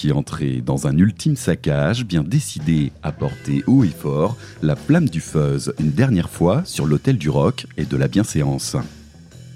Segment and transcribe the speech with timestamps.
[0.00, 5.10] qui entrez dans un ultime saccage bien décidé à porter haut et fort la flamme
[5.10, 8.78] du fuzz une dernière fois sur l'autel du rock et de la bienséance.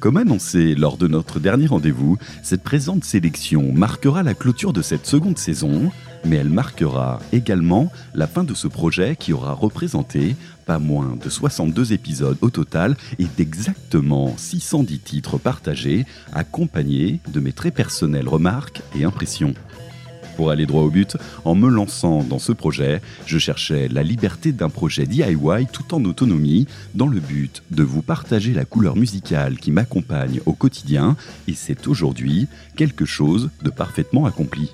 [0.00, 5.06] Comme annoncé lors de notre dernier rendez-vous, cette présente sélection marquera la clôture de cette
[5.06, 5.90] seconde saison,
[6.26, 10.36] mais elle marquera également la fin de ce projet qui aura représenté
[10.66, 17.52] pas moins de 62 épisodes au total et d'exactement 610 titres partagés, accompagnés de mes
[17.52, 19.54] très personnelles remarques et impressions.
[20.36, 24.52] Pour aller droit au but, en me lançant dans ce projet, je cherchais la liberté
[24.52, 29.58] d'un projet DIY tout en autonomie, dans le but de vous partager la couleur musicale
[29.58, 34.70] qui m'accompagne au quotidien, et c'est aujourd'hui quelque chose de parfaitement accompli.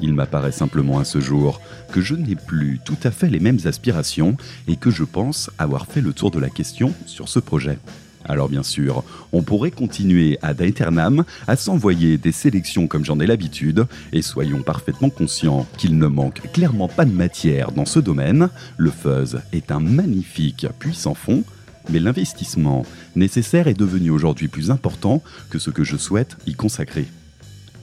[0.00, 1.60] Il m'apparaît simplement à ce jour
[1.92, 4.36] que je n'ai plus tout à fait les mêmes aspirations
[4.66, 7.78] et que je pense avoir fait le tour de la question sur ce projet.
[8.24, 13.26] Alors bien sûr, on pourrait continuer à Daeternam à s'envoyer des sélections comme j'en ai
[13.26, 18.48] l'habitude, et soyons parfaitement conscients qu'il ne manque clairement pas de matière dans ce domaine.
[18.76, 21.44] Le fuzz est un magnifique puissant fond,
[21.90, 27.06] mais l'investissement nécessaire est devenu aujourd'hui plus important que ce que je souhaite y consacrer.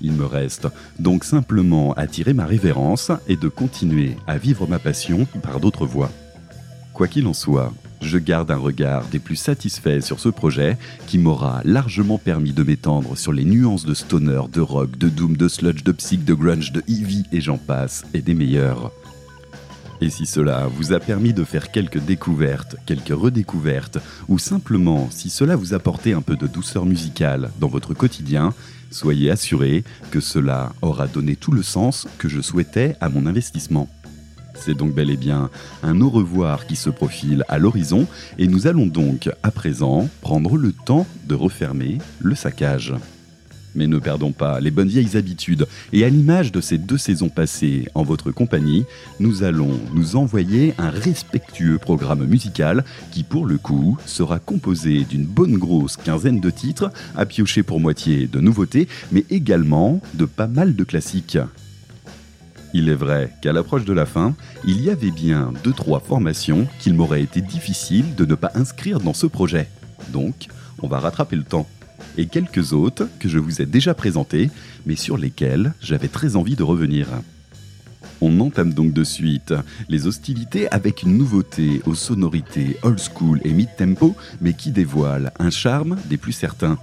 [0.01, 0.67] Il me reste
[0.97, 5.85] donc simplement à tirer ma révérence et de continuer à vivre ma passion par d'autres
[5.85, 6.11] voies.
[6.93, 11.17] Quoi qu'il en soit, je garde un regard des plus satisfaits sur ce projet qui
[11.17, 15.47] m'aura largement permis de m'étendre sur les nuances de stoner, de rock, de doom, de
[15.47, 18.91] sludge, de psych, de grunge, de heavy et j'en passe, et des meilleurs.
[20.01, 25.29] Et si cela vous a permis de faire quelques découvertes, quelques redécouvertes, ou simplement si
[25.29, 28.53] cela vous a apporté un peu de douceur musicale dans votre quotidien,
[28.91, 33.89] soyez assurés que cela aura donné tout le sens que je souhaitais à mon investissement.
[34.59, 35.49] C'est donc bel et bien
[35.83, 40.57] un au revoir qui se profile à l'horizon et nous allons donc à présent prendre
[40.57, 42.93] le temps de refermer le saccage.
[43.75, 47.29] Mais ne perdons pas les bonnes vieilles habitudes et à l'image de ces deux saisons
[47.29, 48.85] passées en votre compagnie,
[49.19, 55.25] nous allons nous envoyer un respectueux programme musical qui pour le coup sera composé d'une
[55.25, 60.47] bonne grosse quinzaine de titres à piocher pour moitié de nouveautés mais également de pas
[60.47, 61.37] mal de classiques.
[62.73, 66.67] Il est vrai qu'à l'approche de la fin, il y avait bien deux trois formations
[66.79, 69.67] qu'il m'aurait été difficile de ne pas inscrire dans ce projet.
[70.09, 70.47] Donc,
[70.81, 71.67] on va rattraper le temps.
[72.17, 74.51] Et quelques autres que je vous ai déjà présentés,
[74.85, 77.07] mais sur lesquels j'avais très envie de revenir.
[78.21, 79.53] On entame donc de suite
[79.87, 85.49] les hostilités avec une nouveauté aux sonorités old school et mid-tempo, mais qui dévoile un
[85.49, 86.77] charme des plus certains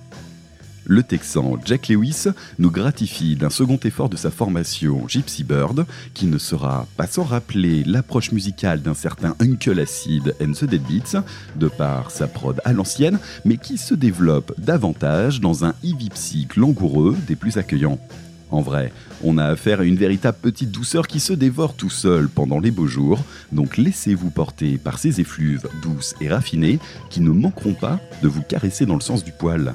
[0.87, 2.27] le Texan Jack Lewis
[2.59, 7.25] nous gratifie d'un second effort de sa formation Gypsy Bird, qui ne sera pas sans
[7.25, 11.23] rappeler l'approche musicale d'un certain Uncle Acid and the Deadbeats,
[11.57, 16.57] de par sa prod à l'ancienne, mais qui se développe davantage dans un heavy psych
[16.57, 17.99] langoureux des plus accueillants.
[18.51, 18.93] En vrai,
[19.25, 22.71] on a affaire à une véritable petite douceur qui se dévore tout seul pendant les
[22.71, 23.19] beaux jours,
[23.51, 26.79] donc laissez-vous porter par ces effluves douces et raffinées
[27.11, 29.75] qui ne manqueront pas de vous caresser dans le sens du poil.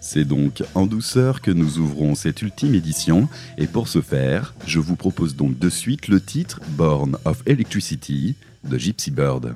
[0.00, 3.28] C'est donc en douceur que nous ouvrons cette ultime édition,
[3.58, 8.34] et pour ce faire, je vous propose donc de suite le titre Born of Electricity
[8.64, 9.54] de Gypsy Bird.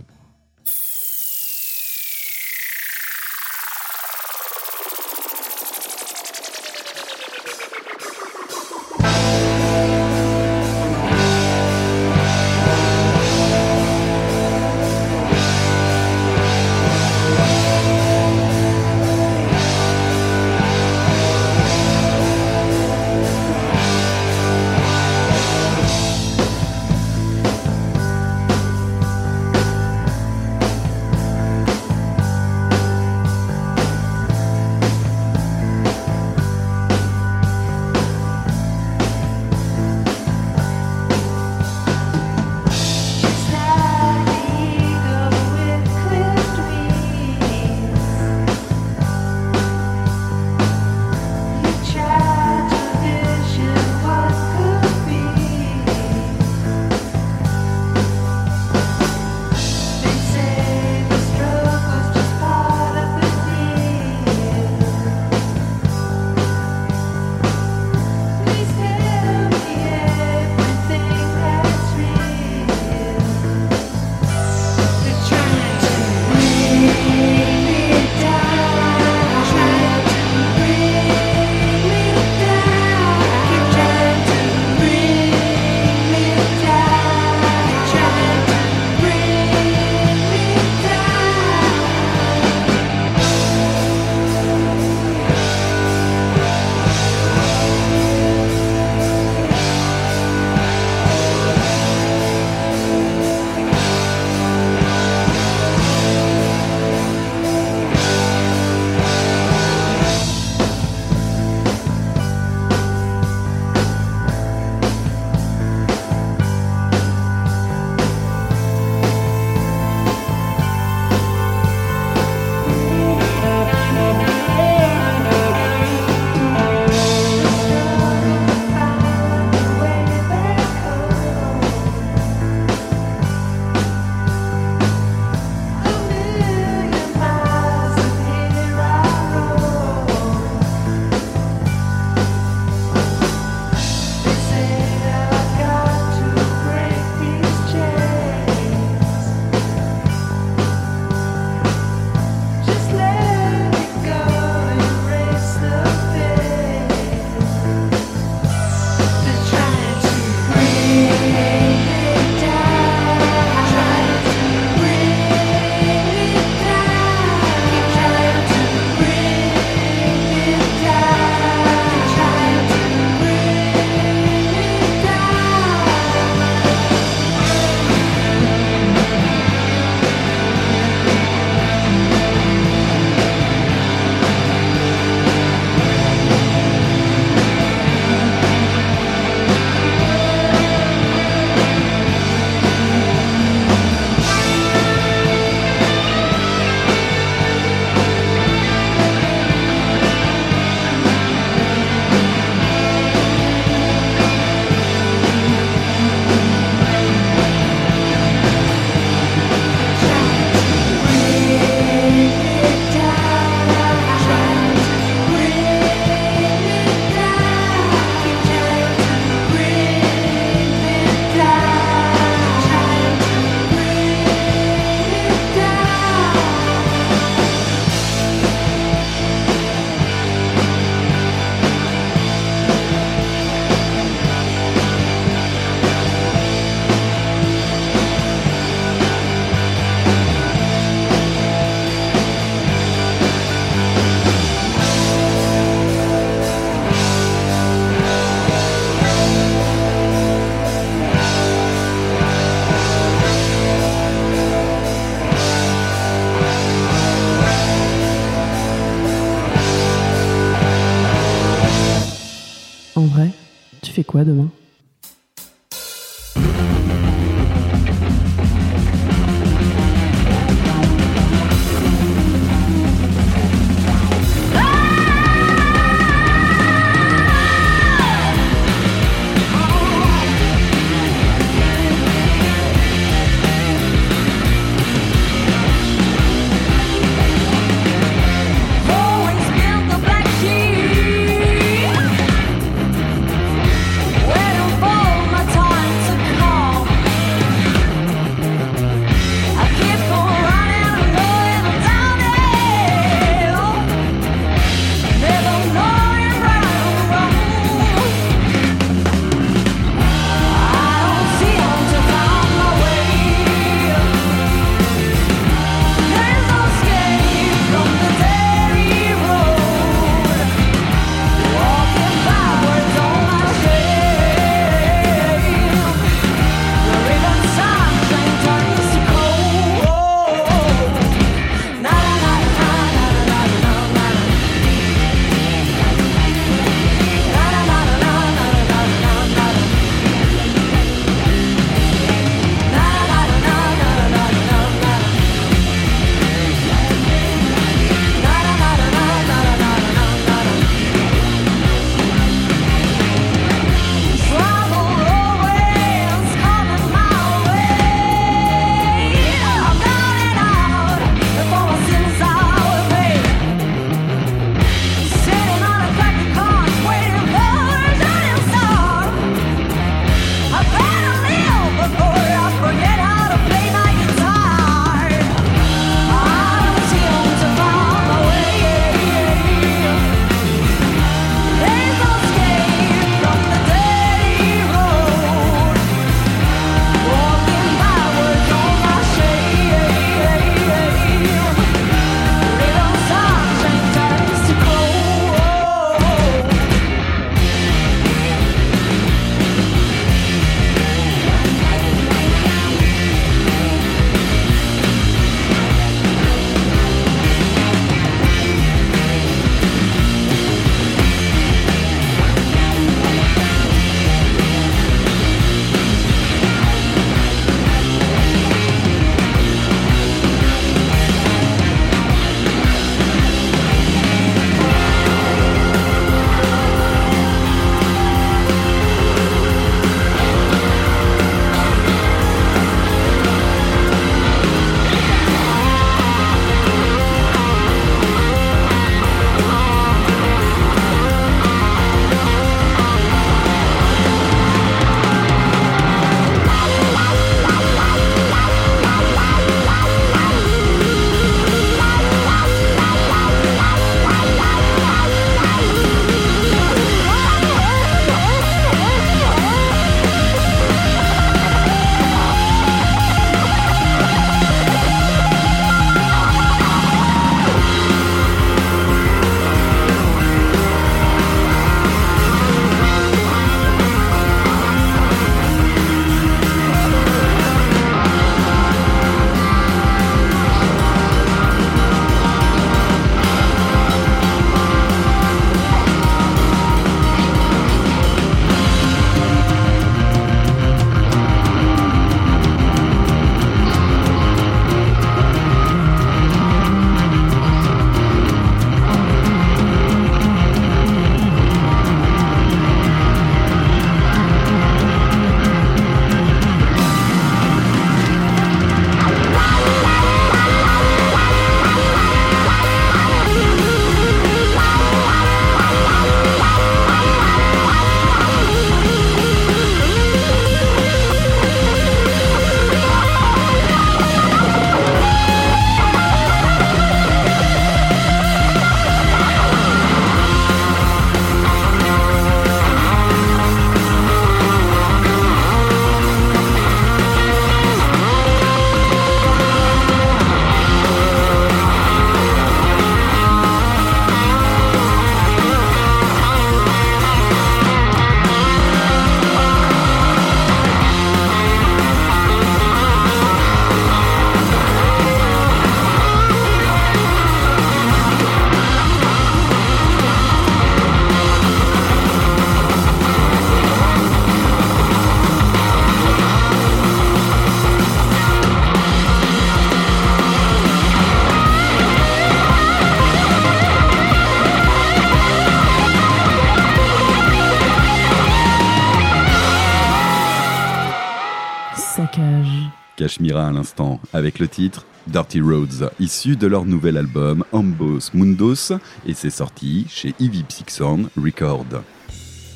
[583.55, 588.73] L'instant, avec le titre Dirty Roads, issu de leur nouvel album Ambos Mundos,
[589.07, 591.67] et c'est sorti chez Ivy Sound Record.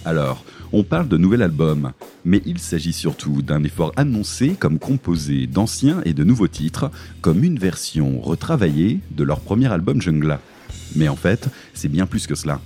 [0.05, 1.93] Alors, on parle de nouvel album,
[2.25, 6.90] mais il s'agit surtout d'un effort annoncé comme composé d'anciens et de nouveaux titres,
[7.21, 10.40] comme une version retravaillée de leur premier album Jungla.
[10.97, 12.61] Mais en fait, c'est bien plus que cela.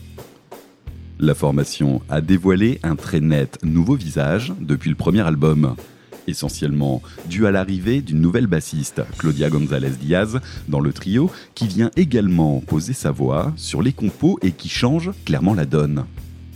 [1.19, 5.77] La formation a dévoilé un très net nouveau visage depuis le premier album,
[6.26, 11.91] essentiellement dû à l'arrivée d'une nouvelle bassiste, Claudia González Diaz, dans le trio, qui vient
[11.97, 16.05] également poser sa voix sur les compos et qui change clairement la donne.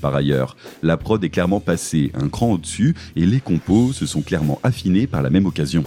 [0.00, 4.22] Par ailleurs, la prod est clairement passée un cran au-dessus et les compos se sont
[4.22, 5.84] clairement affinés par la même occasion.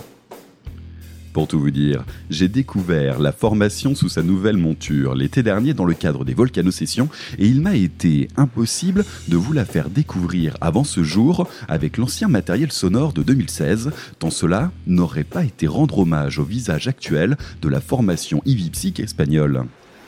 [1.33, 5.85] Pour tout vous dire, j'ai découvert la formation sous sa nouvelle monture l'été dernier dans
[5.85, 7.07] le cadre des Volcano Sessions
[7.37, 12.29] et il m'a été impossible de vous la faire découvrir avant ce jour avec l'ancien
[12.29, 17.69] matériel sonore de 2016, tant cela n'aurait pas été rendre hommage au visage actuel de
[17.69, 19.65] la formation Ivy espagnole.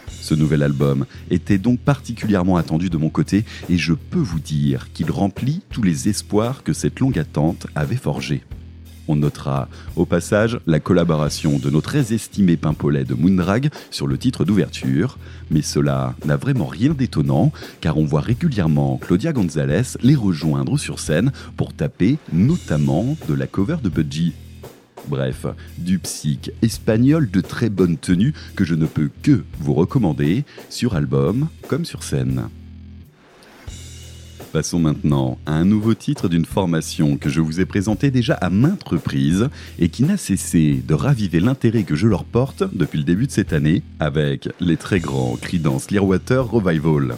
[0.08, 4.92] Ce nouvel album était donc particulièrement attendu de mon côté et je peux vous dire
[4.94, 8.44] qu'il remplit tous les espoirs que cette longue attente avait forgés.
[9.08, 14.18] On notera au passage la collaboration de nos très estimés Pimpolets de Moondrag sur le
[14.18, 15.18] titre d'ouverture,
[15.50, 21.00] mais cela n'a vraiment rien d'étonnant car on voit régulièrement Claudia Gonzalez les rejoindre sur
[21.00, 24.34] scène pour taper notamment de la cover de Budgie.
[25.08, 25.46] Bref,
[25.78, 30.96] du psych espagnol de très bonne tenue que je ne peux que vous recommander sur
[30.96, 32.50] album comme sur scène.
[34.52, 38.50] Passons maintenant à un nouveau titre d'une formation que je vous ai présenté déjà à
[38.50, 39.48] maintes reprises
[39.80, 43.32] et qui n'a cessé de raviver l'intérêt que je leur porte depuis le début de
[43.32, 47.16] cette année avec les très grands Creedence Clearwater Revival.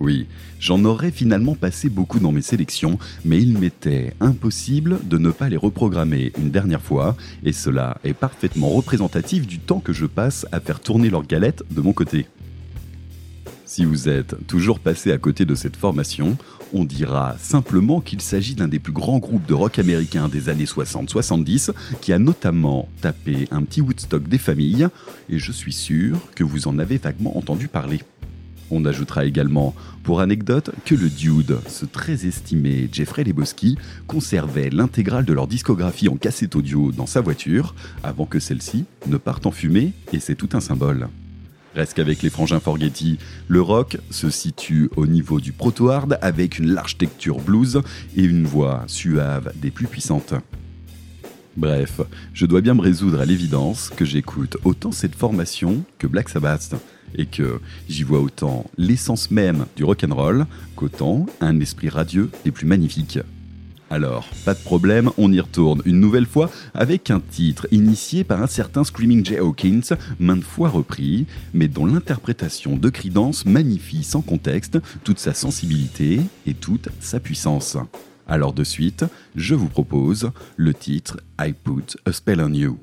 [0.00, 0.26] Oui,
[0.58, 5.48] j'en aurais finalement passé beaucoup dans mes sélections, mais il m'était impossible de ne pas
[5.48, 10.44] les reprogrammer une dernière fois, et cela est parfaitement représentatif du temps que je passe
[10.50, 12.26] à faire tourner leur galette de mon côté.
[13.74, 16.36] Si vous êtes toujours passé à côté de cette formation,
[16.72, 20.66] on dira simplement qu'il s'agit d'un des plus grands groupes de rock américains des années
[20.66, 24.86] 60-70 qui a notamment tapé un petit Woodstock des familles,
[25.28, 28.00] et je suis sûr que vous en avez vaguement entendu parler.
[28.70, 33.76] On ajoutera également, pour anecdote, que le Dude, ce très estimé Jeffrey Lebowski,
[34.06, 39.16] conservait l'intégrale de leur discographie en cassette audio dans sa voiture avant que celle-ci ne
[39.16, 41.08] parte en fumée, et c'est tout un symbole.
[41.74, 46.72] Reste qu'avec les frangins Forgetti, le rock se situe au niveau du proto-hard avec une
[46.72, 47.82] large texture blues
[48.16, 50.34] et une voix suave des plus puissantes.
[51.56, 52.00] Bref,
[52.32, 56.74] je dois bien me résoudre à l'évidence que j'écoute autant cette formation que Black Sabbath
[57.16, 62.66] et que j'y vois autant l'essence même du rock'n'roll qu'autant un esprit radieux des plus
[62.66, 63.20] magnifiques.
[63.90, 68.42] Alors, pas de problème, on y retourne une nouvelle fois avec un titre initié par
[68.42, 74.22] un certain Screaming Jay Hawkins, maintes fois repris, mais dont l'interprétation de Credence magnifie sans
[74.22, 77.76] contexte toute sa sensibilité et toute sa puissance.
[78.26, 79.04] Alors de suite,
[79.36, 82.78] je vous propose le titre I Put a Spell on You.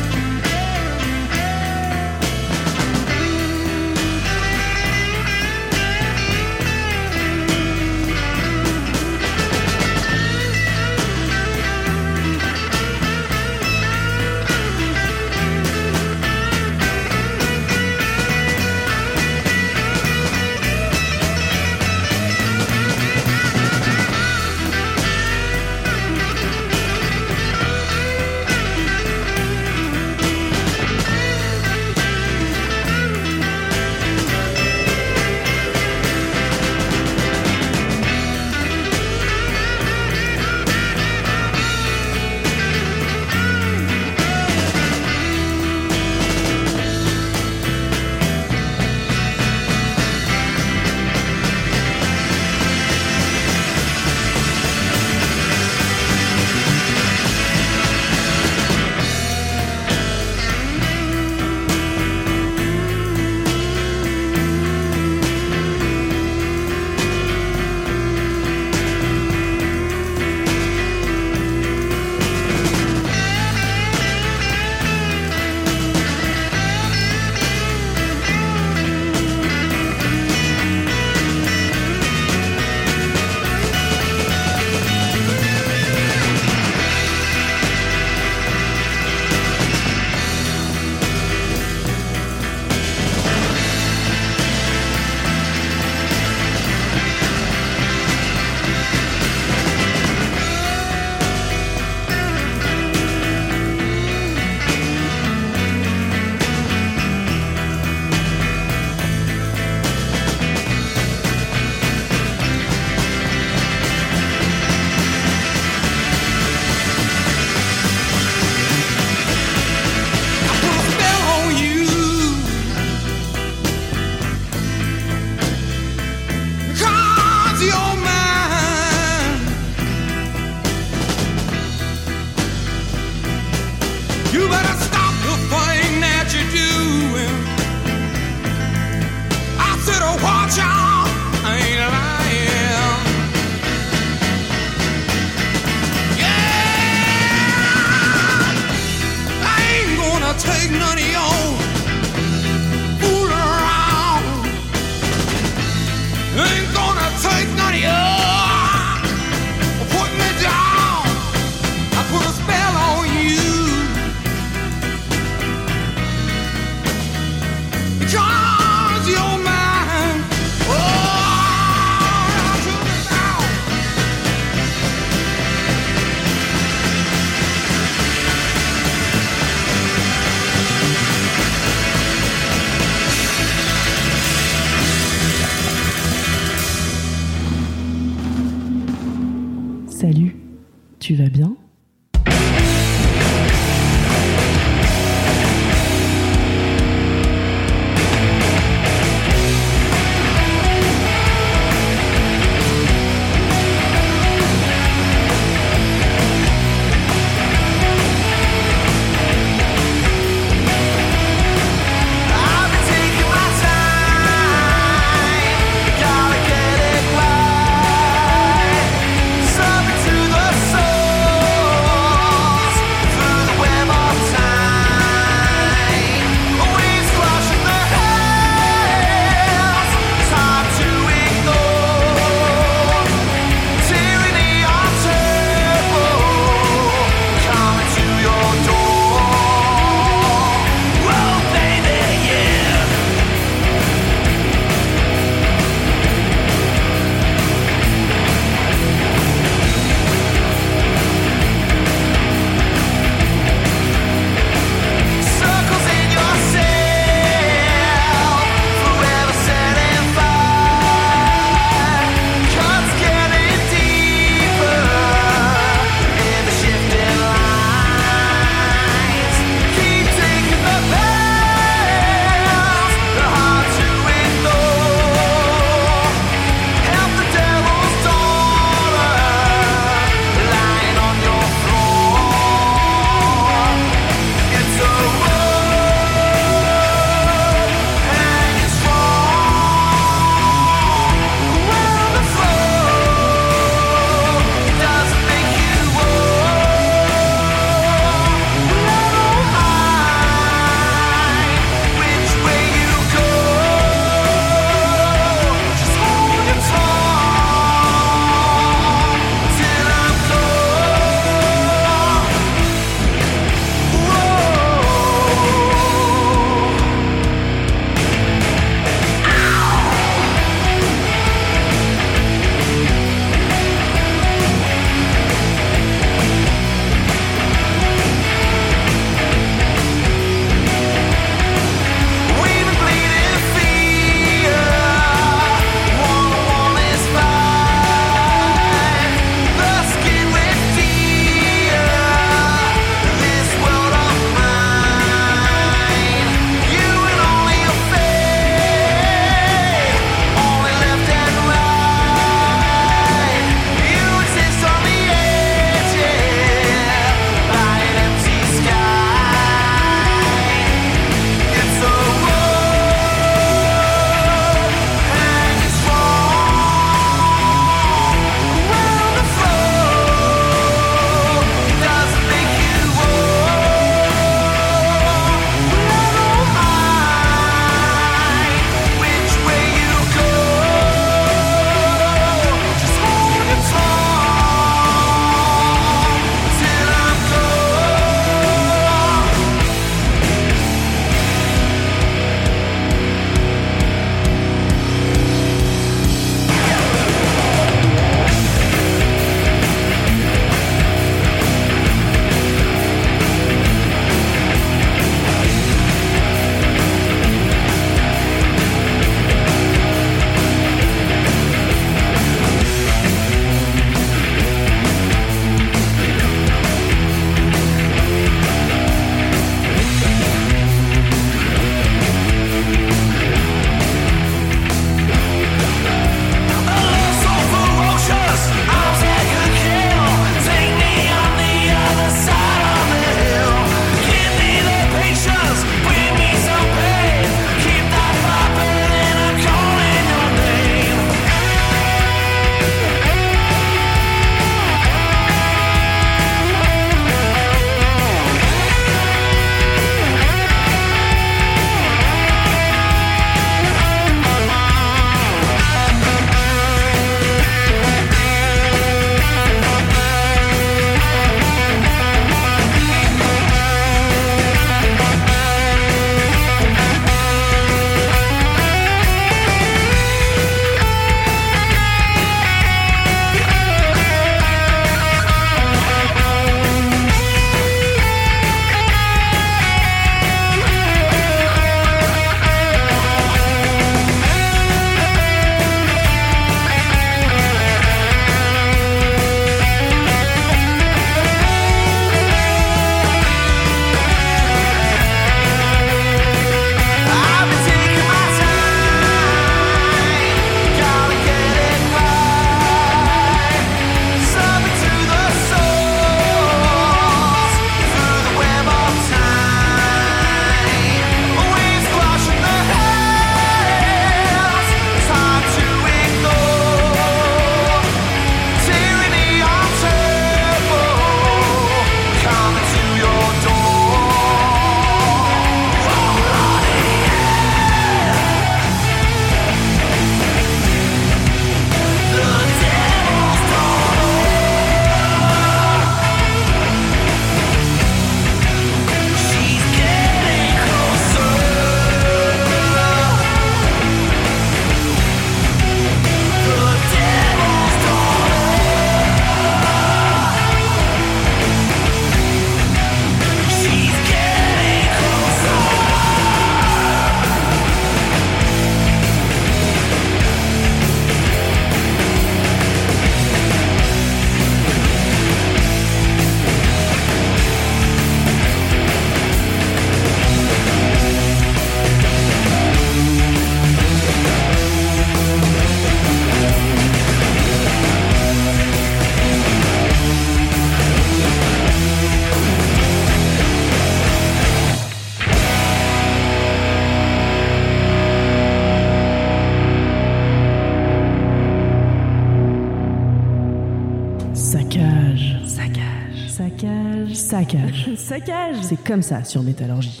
[598.14, 598.56] Saccage.
[598.62, 600.00] C'est comme ça sur Métallurgie.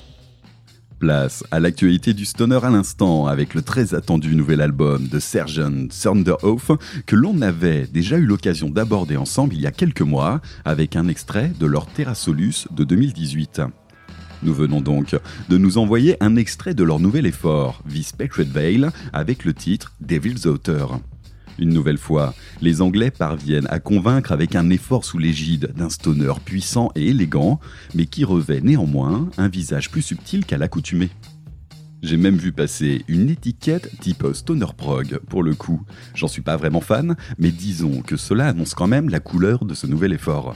[1.00, 5.88] Place à l'actualité du stoner à l'instant avec le très attendu nouvel album de Sergeant
[5.88, 6.70] Thunderhoff
[7.06, 11.08] que l'on avait déjà eu l'occasion d'aborder ensemble il y a quelques mois avec un
[11.08, 13.62] extrait de leur Terra Solus de 2018.
[14.44, 15.16] Nous venons donc
[15.48, 19.92] de nous envoyer un extrait de leur nouvel effort, The Spectred Veil, avec le titre
[20.00, 20.86] Devil's Outer.
[21.58, 26.32] Une nouvelle fois, les Anglais parviennent à convaincre avec un effort sous l'égide d'un stoner
[26.44, 27.60] puissant et élégant,
[27.94, 31.10] mais qui revêt néanmoins un visage plus subtil qu'à l'accoutumée.
[32.02, 35.82] J'ai même vu passer une étiquette type stoner prog pour le coup.
[36.14, 39.72] J'en suis pas vraiment fan, mais disons que cela annonce quand même la couleur de
[39.72, 40.54] ce nouvel effort.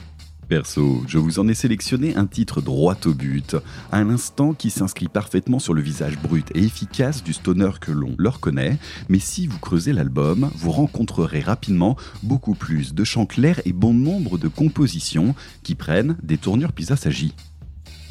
[0.48, 3.54] Perso, je vous en ai sélectionné un titre droit au but,
[3.92, 8.14] un instant qui s'inscrit parfaitement sur le visage brut et efficace du stoner que l'on
[8.16, 8.78] leur connaît,
[9.10, 13.92] mais si vous creusez l'album, vous rencontrerez rapidement beaucoup plus de chants clairs et bon
[13.92, 17.34] nombre de compositions qui prennent des tournures pisassagi.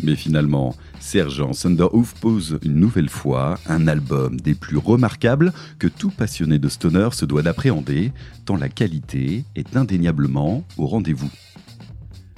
[0.04, 6.12] Mais finalement, Sergent Thunderhoof pose une nouvelle fois un album des plus remarquables que tout
[6.12, 8.12] passionné de stoner se doit d'appréhender,
[8.45, 11.32] tant la qualité est indéniablement au rendez-vous.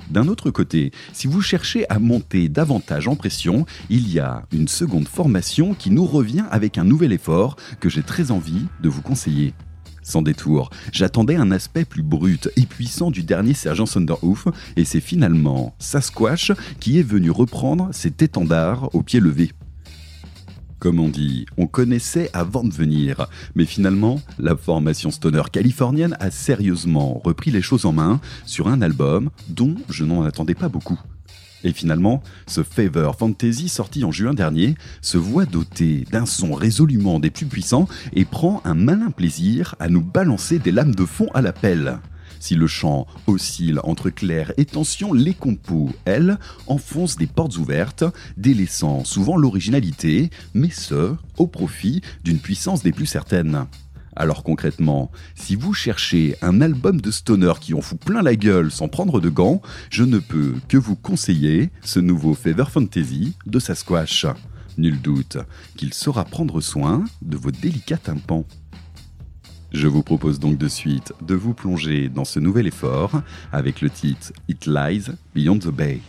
[0.10, 4.68] D'un autre côté, si vous cherchez à monter davantage en pression, il y a une
[4.68, 9.04] seconde formation qui nous revient avec un nouvel effort que j'ai très envie de vous
[9.04, 9.54] conseiller.
[10.02, 15.00] Sans détour, j'attendais un aspect plus brut et puissant du dernier sergent Thunderhoof, et c'est
[15.00, 19.52] finalement Sasquatch qui est venu reprendre cet étendard au pied levé.
[20.80, 26.32] Comme on dit, on connaissait avant de venir, mais finalement, la formation stoner californienne a
[26.32, 30.98] sérieusement repris les choses en main sur un album dont je n'en attendais pas beaucoup.
[31.66, 37.20] Et finalement, ce Favor Fantasy sorti en juin dernier se voit doté d'un son résolument
[37.20, 41.28] des plus puissants et prend un malin plaisir à nous balancer des lames de fond
[41.34, 42.00] à la pelle.
[42.40, 48.06] Si le chant oscille entre clair et tension, les compos, elles, enfoncent des portes ouvertes,
[48.38, 53.66] délaissant souvent l'originalité, mais ce, au profit d'une puissance des plus certaines.
[54.16, 58.72] Alors concrètement, si vous cherchez un album de stoner qui en fout plein la gueule
[58.72, 63.60] sans prendre de gants, je ne peux que vous conseiller ce nouveau Fever Fantasy de
[63.60, 64.26] Sasquatch.
[64.78, 65.38] Nul doute
[65.78, 68.46] qu'il saura prendre soin de vos délicats tympans.
[69.72, 73.90] Je vous propose donc de suite de vous plonger dans ce nouvel effort avec le
[73.90, 76.02] titre It Lies Beyond the Bay.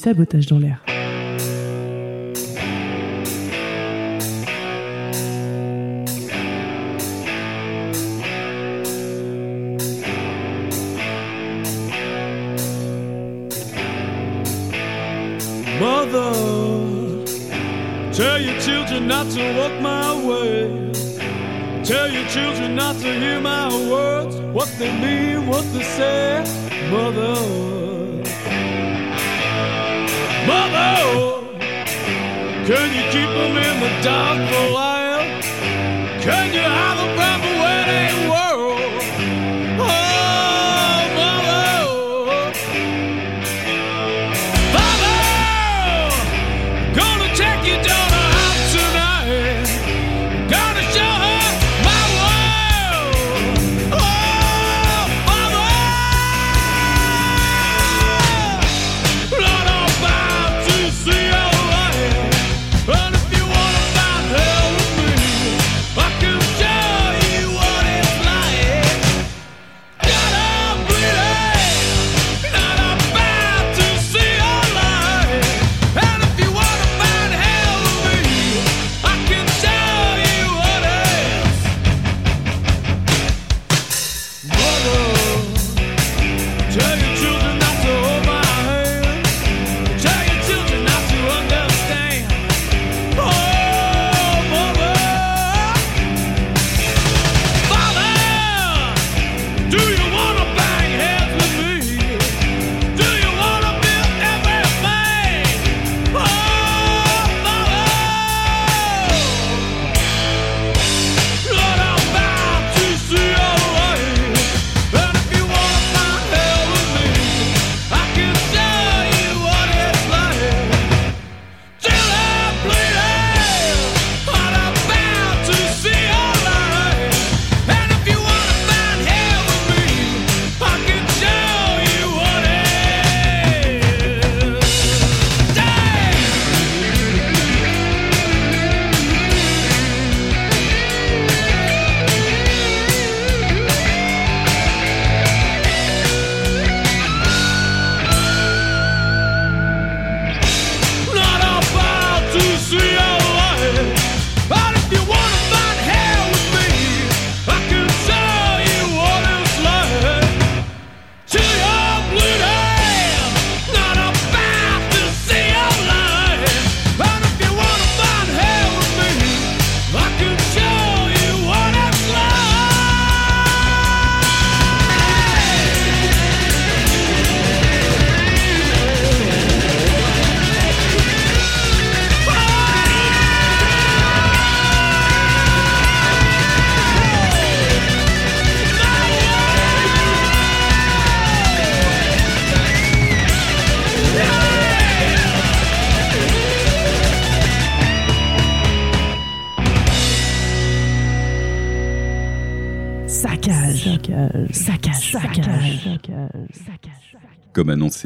[0.00, 0.80] Sabotage dans l'air.
[15.78, 16.32] Mother,
[18.12, 20.90] tell your children not to walk my way.
[21.84, 26.44] Tell your children not to hear my words, what they mean, what they say.
[26.90, 27.79] Mother,
[30.50, 31.46] Mother,
[32.66, 34.89] can you keep them in the dark for a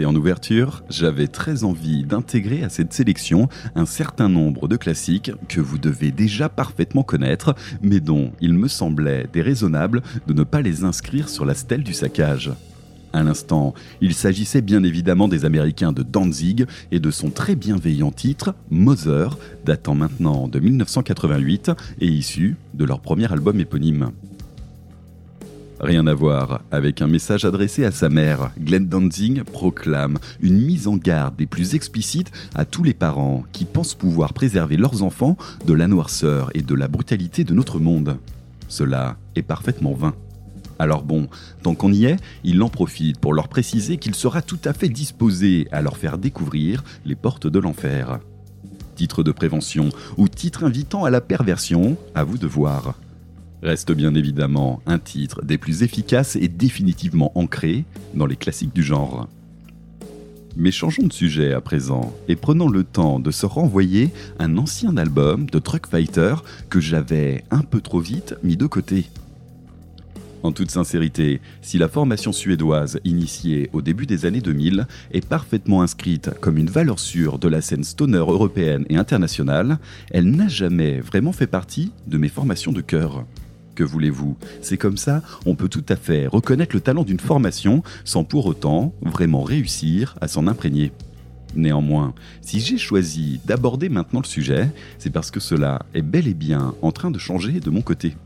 [0.02, 5.60] En ouverture, j'avais très envie d'intégrer à cette sélection un certain nombre de classiques que
[5.60, 10.82] vous devez déjà parfaitement connaître, mais dont il me semblait déraisonnable de ne pas les
[10.82, 12.50] inscrire sur la stèle du saccage.
[13.12, 18.10] À l'instant, il s'agissait bien évidemment des Américains de Danzig et de son très bienveillant
[18.10, 21.70] titre, Mother, datant maintenant de 1988
[22.00, 24.10] et issu de leur premier album éponyme.
[25.80, 30.86] Rien à voir avec un message adressé à sa mère, Glenn Danzig proclame une mise
[30.86, 35.36] en garde des plus explicites à tous les parents qui pensent pouvoir préserver leurs enfants
[35.66, 38.18] de la noirceur et de la brutalité de notre monde.
[38.68, 40.14] Cela est parfaitement vain.
[40.78, 41.28] Alors bon,
[41.62, 44.88] tant qu'on y est, il en profite pour leur préciser qu'il sera tout à fait
[44.88, 48.20] disposé à leur faire découvrir les portes de l'enfer.
[48.94, 52.94] Titre de prévention ou titre invitant à la perversion, à vous de voir.
[53.64, 58.82] Reste bien évidemment un titre des plus efficaces et définitivement ancré dans les classiques du
[58.82, 59.26] genre.
[60.54, 64.98] Mais changeons de sujet à présent et prenons le temps de se renvoyer un ancien
[64.98, 66.34] album de Truck Fighter
[66.68, 69.06] que j'avais un peu trop vite mis de côté.
[70.42, 75.80] En toute sincérité, si la formation suédoise initiée au début des années 2000 est parfaitement
[75.80, 79.78] inscrite comme une valeur sûre de la scène stoner européenne et internationale,
[80.10, 83.24] elle n'a jamais vraiment fait partie de mes formations de cœur.
[83.74, 84.36] Que voulez-vous?
[84.62, 88.46] C'est comme ça, on peut tout à fait reconnaître le talent d'une formation sans pour
[88.46, 90.92] autant vraiment réussir à s'en imprégner.
[91.56, 96.34] Néanmoins, si j'ai choisi d'aborder maintenant le sujet, c'est parce que cela est bel et
[96.34, 98.16] bien en train de changer de mon côté.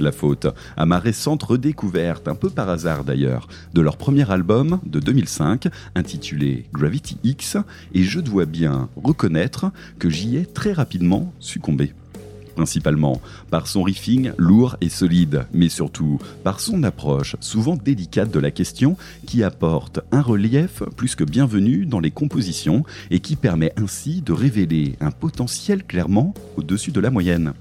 [0.00, 0.46] La faute
[0.76, 5.68] à ma récente redécouverte, un peu par hasard d'ailleurs, de leur premier album de 2005
[5.94, 7.58] intitulé Gravity X,
[7.92, 11.92] et je dois bien reconnaître que j'y ai très rapidement succombé
[12.54, 18.40] principalement par son riffing lourd et solide, mais surtout par son approche souvent délicate de
[18.40, 18.96] la question
[19.26, 24.32] qui apporte un relief plus que bienvenu dans les compositions et qui permet ainsi de
[24.32, 27.54] révéler un potentiel clairement au-dessus de la moyenne.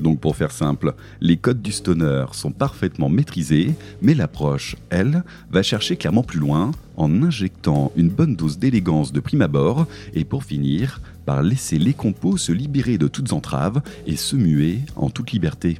[0.00, 5.62] Donc pour faire simple, les codes du stoner sont parfaitement maîtrisés, mais l'approche, elle, va
[5.62, 10.44] chercher clairement plus loin en injectant une bonne dose d'élégance de prime abord et pour
[10.44, 15.32] finir par laisser les compos se libérer de toutes entraves et se muer en toute
[15.32, 15.78] liberté.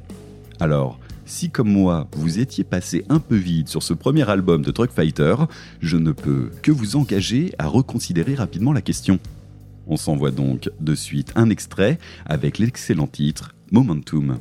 [0.59, 4.71] Alors, si comme moi, vous étiez passé un peu vite sur ce premier album de
[4.71, 5.35] Truck Fighter,
[5.81, 9.19] je ne peux que vous engager à reconsidérer rapidement la question.
[9.87, 14.39] On s'envoie donc de suite un extrait avec l'excellent titre Momentum.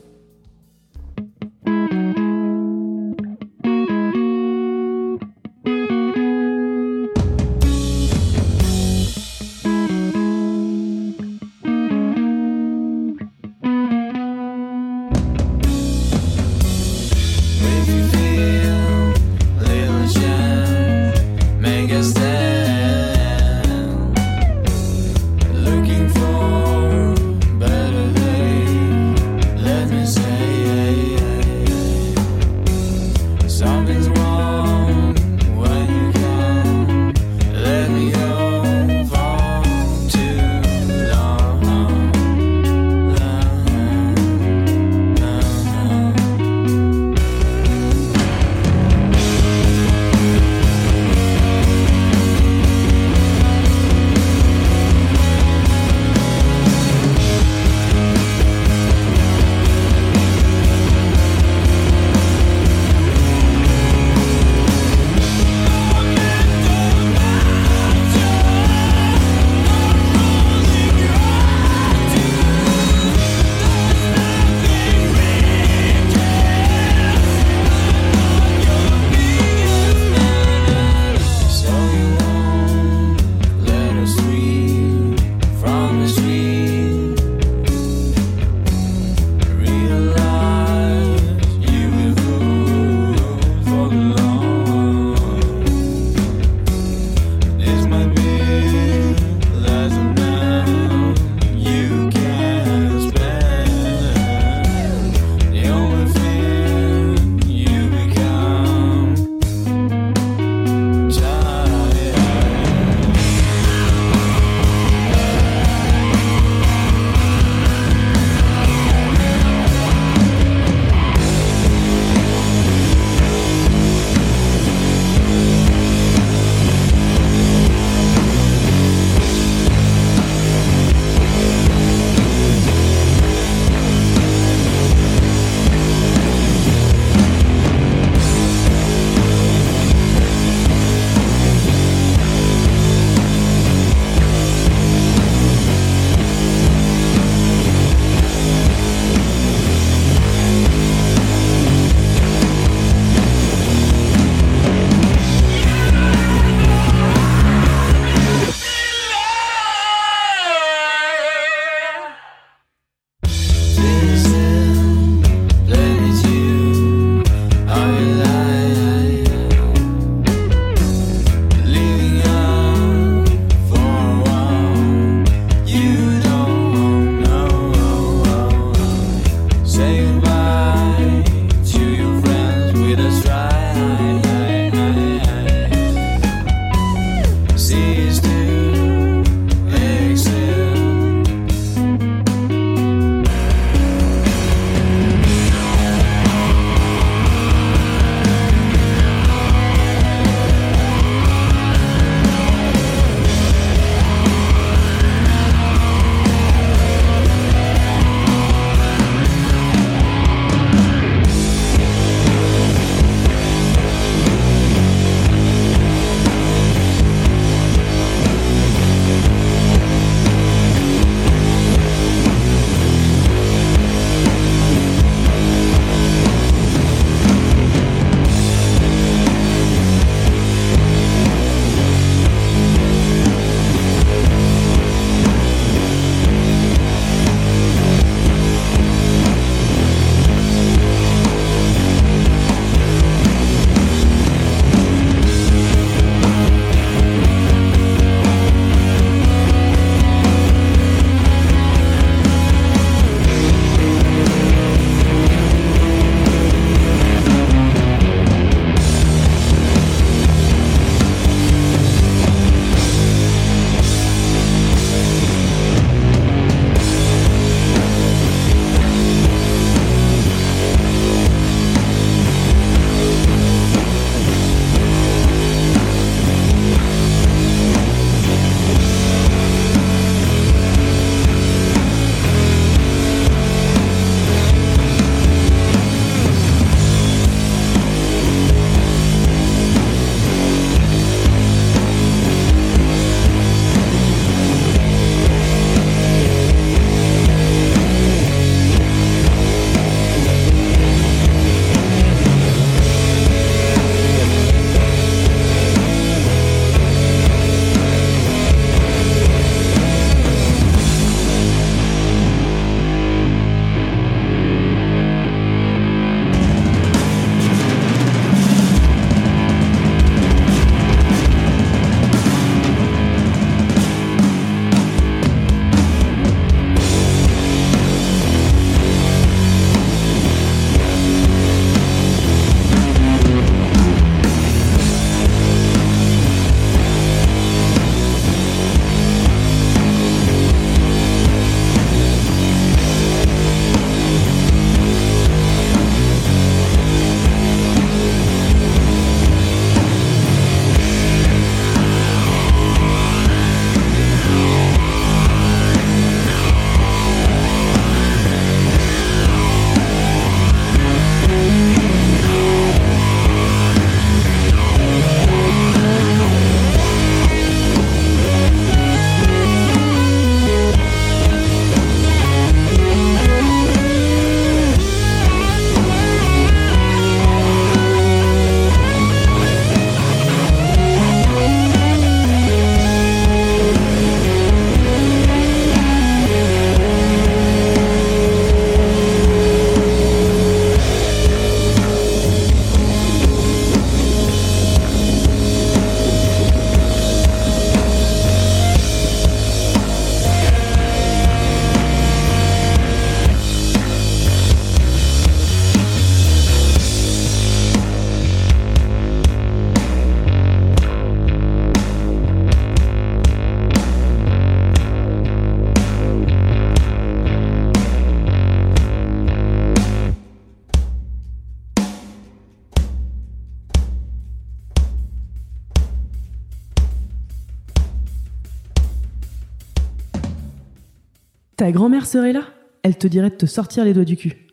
[432.04, 432.44] Serait là?
[432.82, 434.43] Elle te dirait de te sortir les doigts du cul.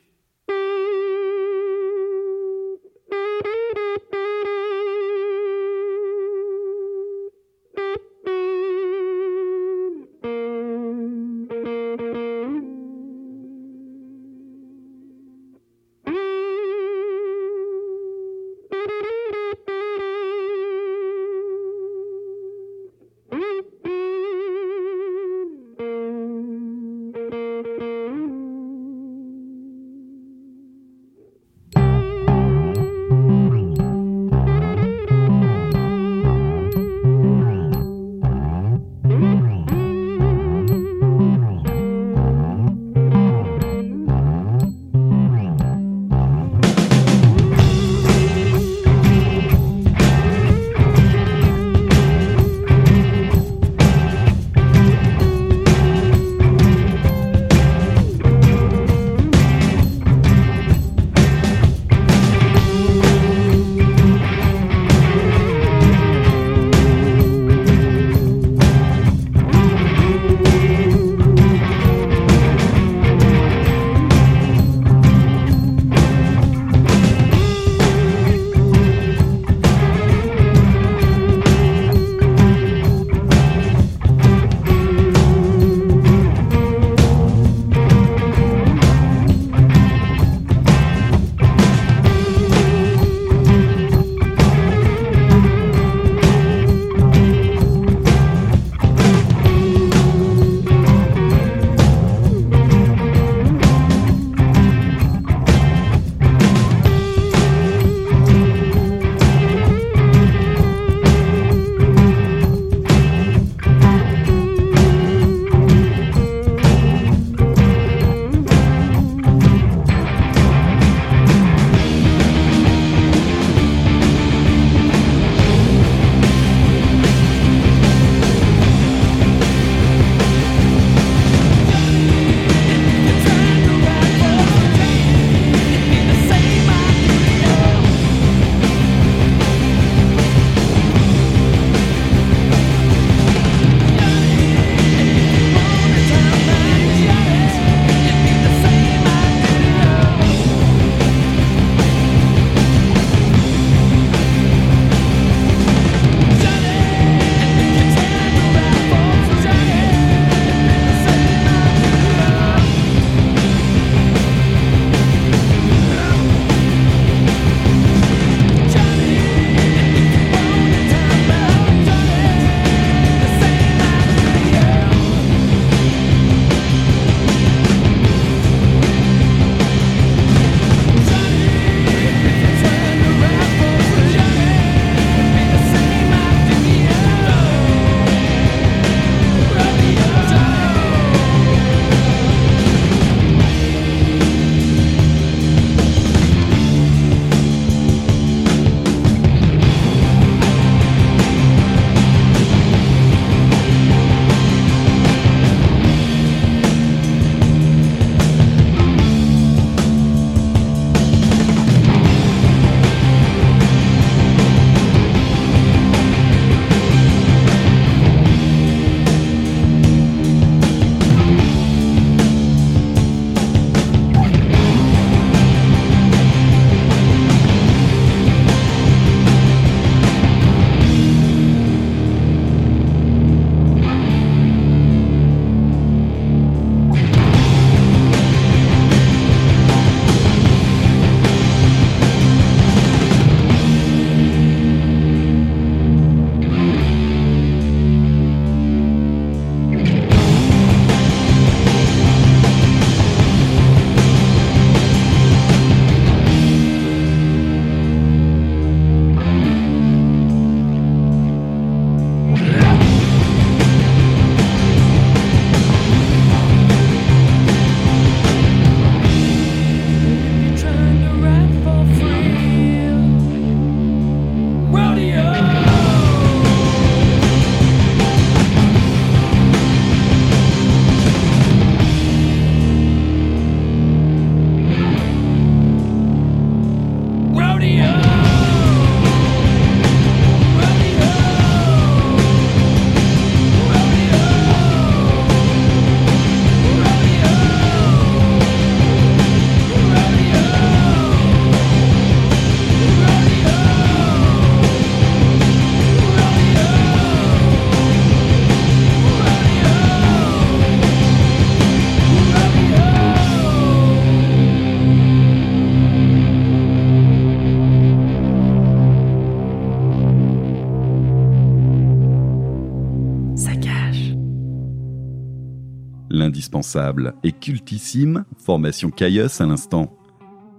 [326.42, 329.96] L'indispensable et cultissime formation Caius à l'instant.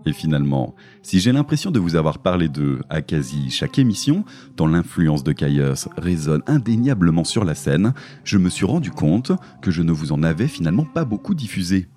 [0.07, 4.25] Et finalement, si j'ai l'impression de vous avoir parlé d'eux à quasi chaque émission,
[4.55, 9.73] tant l'influence de Caius résonne indéniablement sur la scène, je me suis rendu compte que
[9.73, 11.89] je ne vous en avais finalement pas beaucoup diffusé.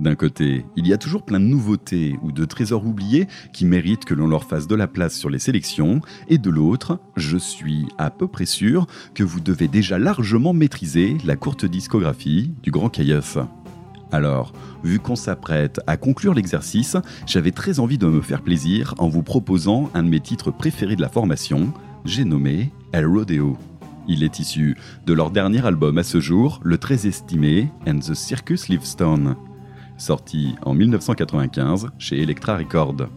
[0.00, 4.06] D'un côté, il y a toujours plein de nouveautés ou de trésors oubliés qui méritent
[4.06, 7.86] que l'on leur fasse de la place sur les sélections, et de l'autre, je suis
[7.98, 12.88] à peu près sûr que vous devez déjà largement maîtriser la courte discographie du grand
[12.88, 13.36] Caius.
[14.10, 16.96] Alors, vu qu'on s'apprête à conclure l'exercice,
[17.26, 20.96] j'avais très envie de me faire plaisir en vous proposant un de mes titres préférés
[20.96, 21.74] de la formation,
[22.06, 23.58] j'ai nommé El Rodeo.
[24.08, 28.14] Il est issu de leur dernier album à ce jour, le très estimé And the
[28.14, 29.36] Circus Livestone,
[30.00, 33.08] sorti en 1995 chez Elektra Records.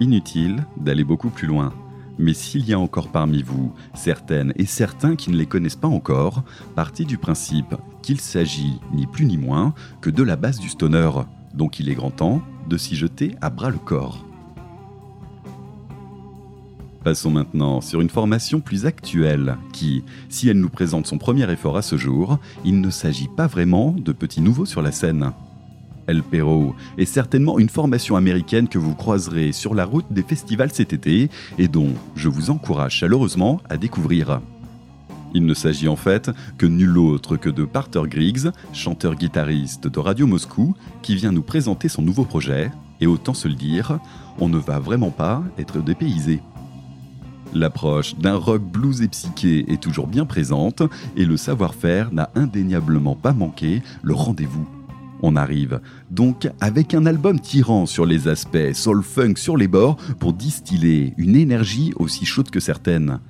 [0.00, 1.72] Inutile d'aller beaucoup plus loin.
[2.18, 5.88] Mais s'il y a encore parmi vous certaines et certains qui ne les connaissent pas
[5.88, 6.44] encore,
[6.74, 11.10] partez du principe qu'il s'agit ni plus ni moins que de la base du stoner,
[11.54, 14.24] donc il est grand temps de s'y jeter à bras le corps.
[17.04, 21.76] Passons maintenant sur une formation plus actuelle qui, si elle nous présente son premier effort
[21.76, 25.32] à ce jour, il ne s'agit pas vraiment de petits nouveaux sur la scène.
[26.06, 30.72] El Perro est certainement une formation américaine que vous croiserez sur la route des festivals
[30.72, 31.28] cet été
[31.58, 34.40] et dont je vous encourage chaleureusement à découvrir.
[35.34, 40.26] Il ne s'agit en fait que nul autre que de Parter Griggs, chanteur-guitariste de Radio
[40.26, 42.70] Moscou, qui vient nous présenter son nouveau projet,
[43.02, 43.98] et autant se le dire,
[44.38, 46.40] on ne va vraiment pas être dépaysé.
[47.52, 50.82] L'approche d'un rock blues et psyché est toujours bien présente,
[51.16, 54.66] et le savoir-faire n'a indéniablement pas manqué le rendez-vous.
[55.22, 55.80] On arrive
[56.10, 61.36] donc avec un album tirant sur les aspects soul-funk sur les bords pour distiller une
[61.36, 63.20] énergie aussi chaude que certaine.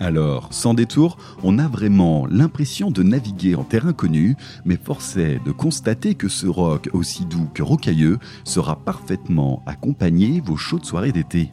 [0.00, 5.40] Alors, sans détour, on a vraiment l'impression de naviguer en terrain connu, mais force est
[5.44, 11.12] de constater que ce rock aussi doux que rocailleux sera parfaitement accompagné vos chaudes soirées
[11.12, 11.52] d'été.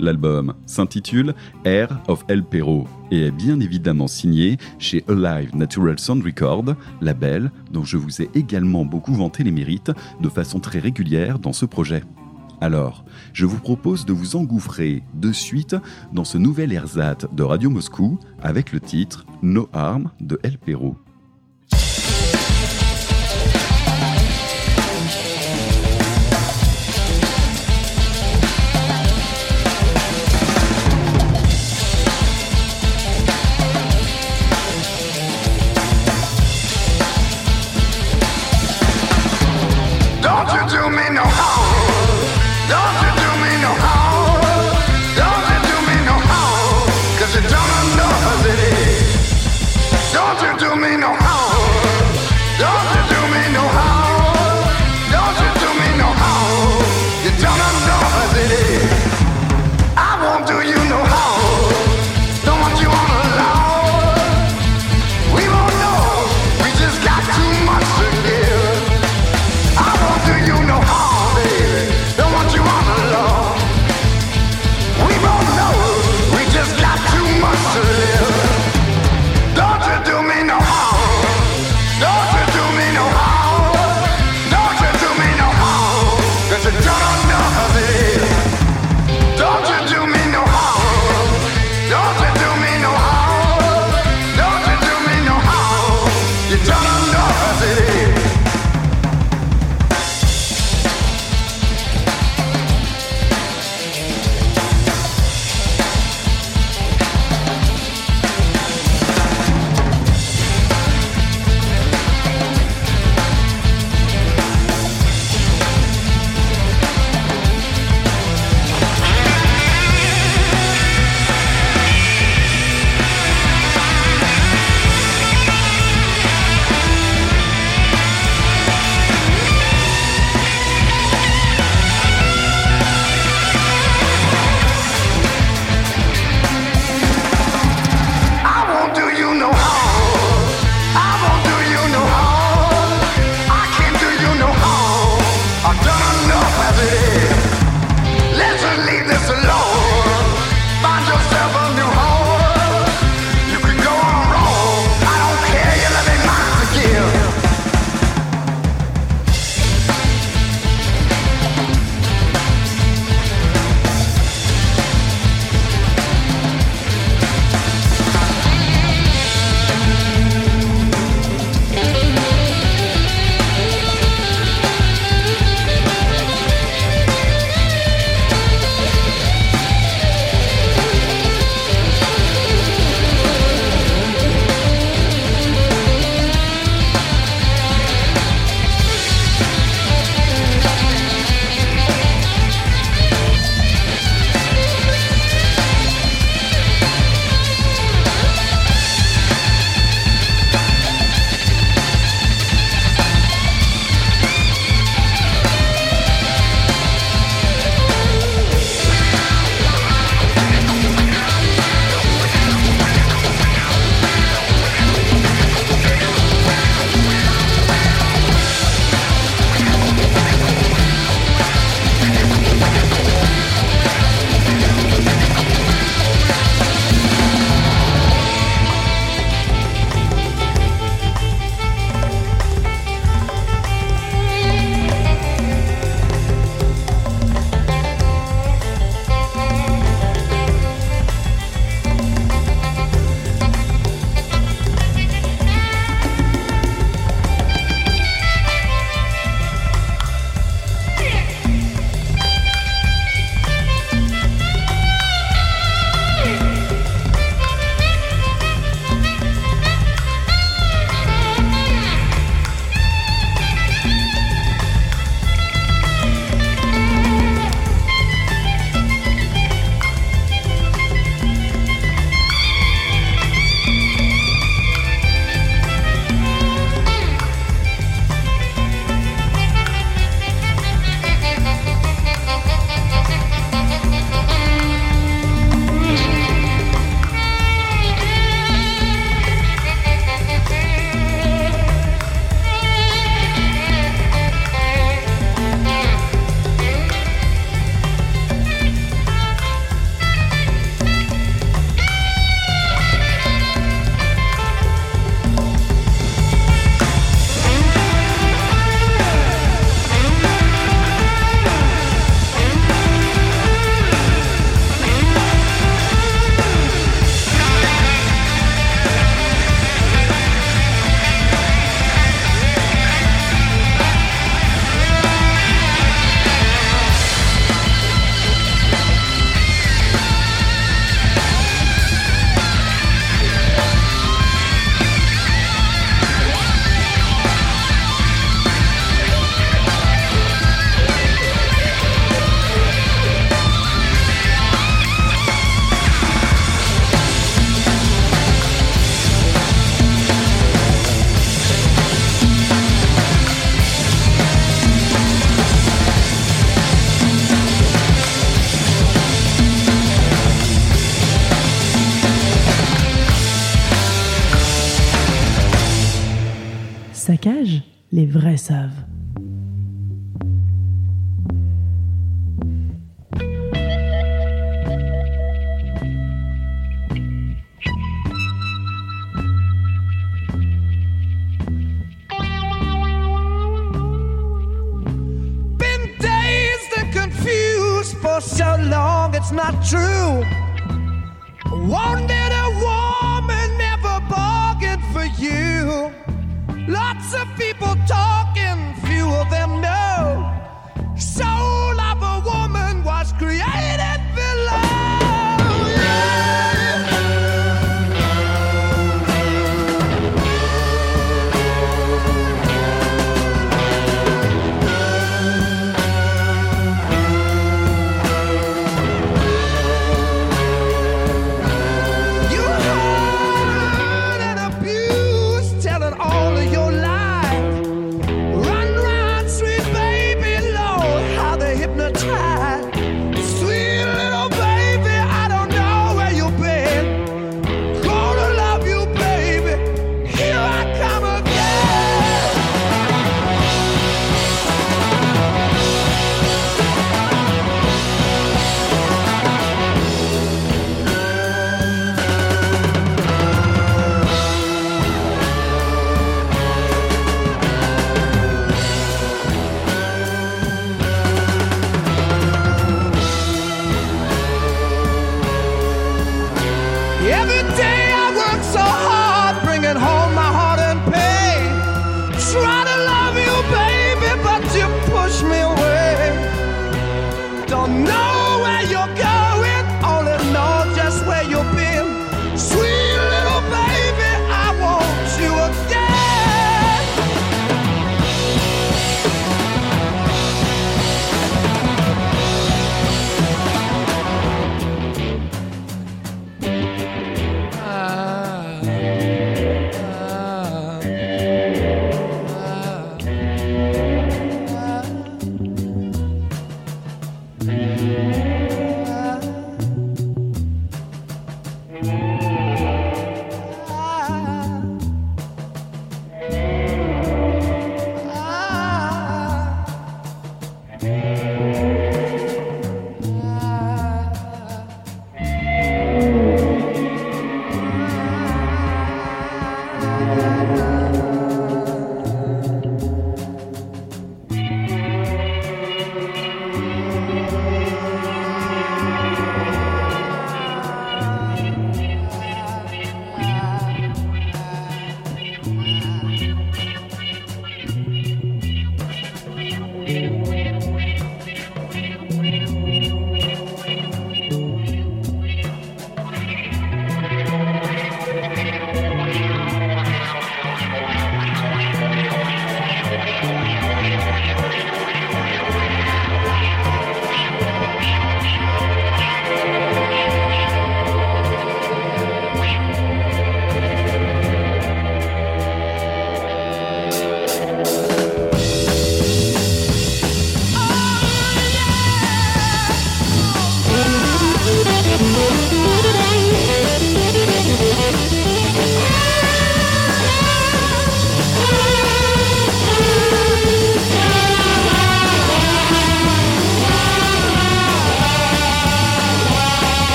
[0.00, 1.34] L'album s'intitule
[1.64, 7.52] Air of El Perro et est bien évidemment signé chez Alive Natural Sound Record, label
[7.70, 11.66] dont je vous ai également beaucoup vanté les mérites de façon très régulière dans ce
[11.66, 12.02] projet.
[12.62, 15.76] Alors, je vous propose de vous engouffrer de suite
[16.14, 20.96] dans ce nouvel ersatz de Radio Moscou avec le titre No Harm de El Perro.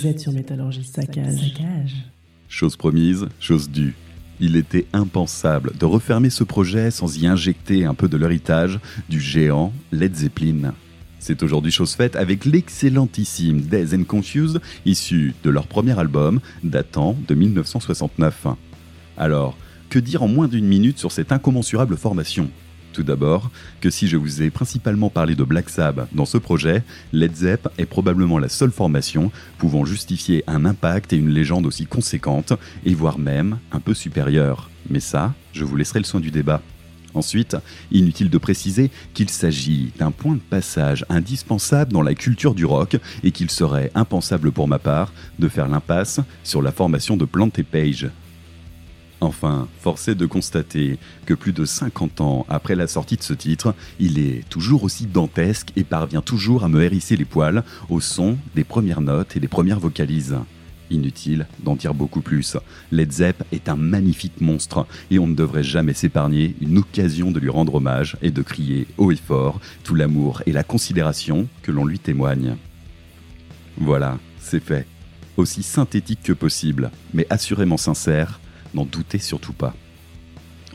[0.00, 1.92] Vous êtes sur Métallurgie Saccage.
[2.48, 3.94] Chose promise, chose due.
[4.40, 9.20] Il était impensable de refermer ce projet sans y injecter un peu de l'héritage du
[9.20, 10.72] géant Led Zeppelin.
[11.18, 17.14] C'est aujourd'hui chose faite avec l'excellentissime Days and Confused, issu de leur premier album datant
[17.28, 18.46] de 1969.
[19.18, 19.58] Alors,
[19.90, 22.48] que dire en moins d'une minute sur cette incommensurable formation?
[22.92, 23.50] Tout d'abord,
[23.80, 27.68] que si je vous ai principalement parlé de Black Sabbath dans ce projet, Led Zepp
[27.78, 32.52] est probablement la seule formation pouvant justifier un impact et une légende aussi conséquente,
[32.84, 34.70] et voire même un peu supérieure.
[34.88, 36.62] Mais ça, je vous laisserai le soin du débat.
[37.14, 37.56] Ensuite,
[37.90, 42.98] inutile de préciser qu'il s'agit d'un point de passage indispensable dans la culture du rock
[43.24, 47.50] et qu'il serait impensable pour ma part de faire l'impasse sur la formation de Plant
[47.56, 48.10] et Page.
[49.20, 53.34] Enfin, force est de constater que plus de 50 ans après la sortie de ce
[53.34, 58.00] titre, il est toujours aussi dantesque et parvient toujours à me hérisser les poils au
[58.00, 60.36] son des premières notes et des premières vocalises.
[60.90, 62.56] Inutile d'en dire beaucoup plus.
[62.90, 67.38] Led Zepp est un magnifique monstre et on ne devrait jamais s'épargner une occasion de
[67.38, 71.70] lui rendre hommage et de crier haut et fort tout l'amour et la considération que
[71.72, 72.56] l'on lui témoigne.
[73.76, 74.86] Voilà, c'est fait.
[75.36, 78.40] Aussi synthétique que possible, mais assurément sincère,
[78.74, 79.74] n'en doutez surtout pas.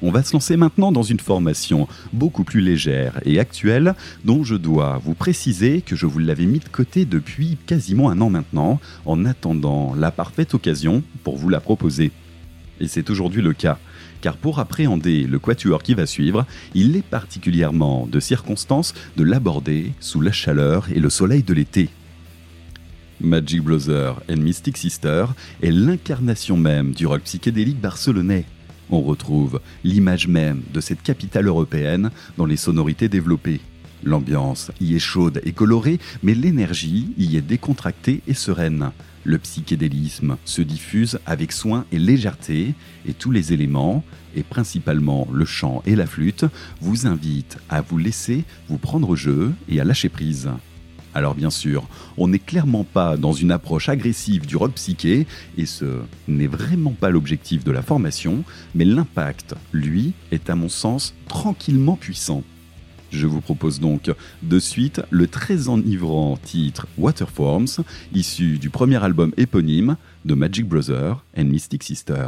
[0.02, 3.96] On va se lancer maintenant dans une formation beaucoup plus légère et actuelle
[4.26, 8.20] dont je dois vous préciser que je vous l'avais mis de côté depuis quasiment un
[8.20, 12.12] an maintenant en attendant la parfaite occasion pour vous la proposer.
[12.82, 13.80] Et c'est aujourd'hui le cas,
[14.20, 19.94] car pour appréhender le quatuor qui va suivre, il est particulièrement de circonstance de l'aborder
[20.02, 21.90] sous la chaleur et le soleil de l'été.
[23.22, 25.26] Magic Brother and Mystic Sister
[25.62, 28.46] est l'incarnation même du rock psychédélique barcelonais.
[28.90, 33.62] On retrouve l'image même de cette capitale européenne dans les sonorités développées.
[34.04, 38.92] L'ambiance y est chaude et colorée, mais l'énergie y est décontractée et sereine.
[39.24, 42.76] Le psychédélisme se diffuse avec soin et légèreté,
[43.08, 44.04] et tous les éléments,
[44.36, 46.46] et principalement le chant et la flûte,
[46.82, 50.50] vous invitent à vous laisser vous prendre au jeu et à lâcher prise.
[51.16, 51.88] Alors bien sûr,
[52.18, 55.26] on n'est clairement pas dans une approche agressive du rock psyché,
[55.58, 58.44] et ce n'est vraiment pas l'objectif de la formation,
[58.76, 62.44] mais l'impact, lui, est à mon sens tranquillement puissant.
[63.12, 64.12] Je vous propose donc
[64.44, 71.24] de suite le très enivrant titre Waterforms, issu du premier album éponyme de Magic Brother
[71.38, 72.28] and Mystic Sister.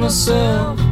[0.00, 0.89] Myself.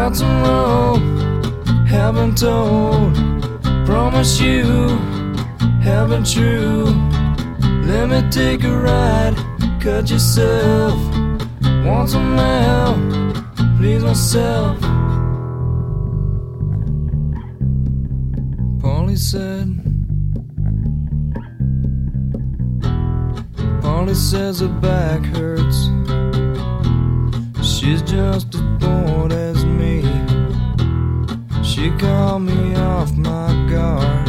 [0.00, 3.14] Got some rope haven't told.
[3.84, 4.64] Promise you,
[5.82, 6.86] haven't true.
[7.84, 9.36] Let me take a ride,
[9.78, 10.98] cut yourself.
[11.84, 12.96] Want some help,
[13.76, 14.80] please myself.
[18.80, 19.68] Polly said,
[23.82, 25.90] Polly says her back hurts.
[27.62, 28.69] She's just as
[31.80, 34.28] She called me off my guard.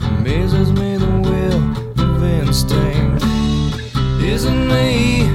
[0.00, 1.62] Amazes me the will
[2.04, 3.22] of instinct.
[4.20, 5.28] Isn't me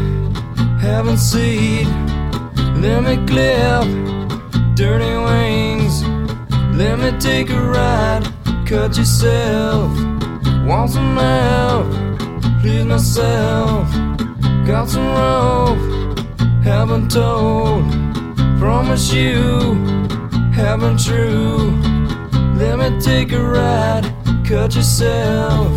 [0.82, 1.88] haven't seen?
[2.82, 3.88] Let me clip
[4.76, 6.04] dirty wings.
[6.76, 8.28] Let me take a ride.
[8.68, 9.90] Cut yourself.
[10.66, 11.88] Want some help?
[12.60, 13.90] Please myself.
[14.68, 16.20] Got some rope.
[16.62, 17.90] Haven't told.
[18.60, 19.99] Promise you
[20.60, 21.72] haven't true.
[22.58, 24.06] Let me take a ride,
[24.46, 25.72] cut yourself.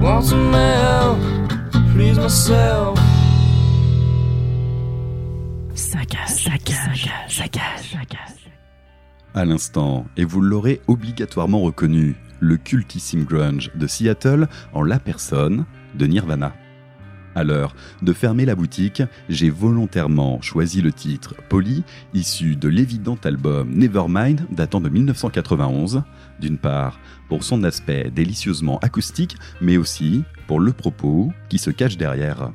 [0.00, 1.18] Want some help,
[1.92, 2.98] please myself.
[5.74, 6.28] Saccage.
[6.28, 7.10] Saccage.
[7.28, 7.90] Saccage.
[7.92, 8.50] Saccage.
[9.34, 15.64] À l'instant, et vous l'aurez obligatoirement reconnu, le cultissime grunge de Seattle en la personne
[15.94, 16.52] de Nirvana.
[17.34, 21.82] À l'heure de fermer la boutique, j'ai volontairement choisi le titre Polly,
[22.12, 26.02] issu de l'évident album Nevermind datant de 1991,
[26.40, 31.96] d'une part pour son aspect délicieusement acoustique, mais aussi pour le propos qui se cache
[31.96, 32.52] derrière.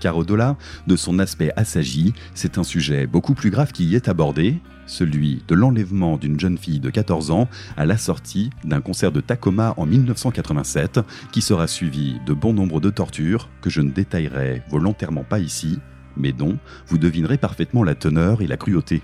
[0.00, 4.08] Car au-delà de son aspect assagi, c'est un sujet beaucoup plus grave qui y est
[4.08, 4.58] abordé,
[4.88, 9.20] celui de l'enlèvement d'une jeune fille de 14 ans à la sortie d'un concert de
[9.20, 11.00] Tacoma en 1987,
[11.30, 15.78] qui sera suivi de bon nombre de tortures que je ne détaillerai volontairement pas ici,
[16.16, 16.58] mais dont
[16.88, 19.02] vous devinerez parfaitement la teneur et la cruauté.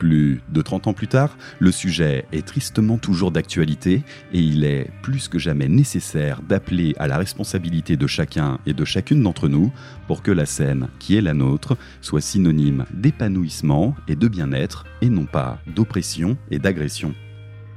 [0.00, 4.02] Plus de 30 ans plus tard, le sujet est tristement toujours d'actualité
[4.32, 8.86] et il est plus que jamais nécessaire d'appeler à la responsabilité de chacun et de
[8.86, 9.70] chacune d'entre nous
[10.08, 15.10] pour que la scène qui est la nôtre soit synonyme d'épanouissement et de bien-être et
[15.10, 17.14] non pas d'oppression et d'agression.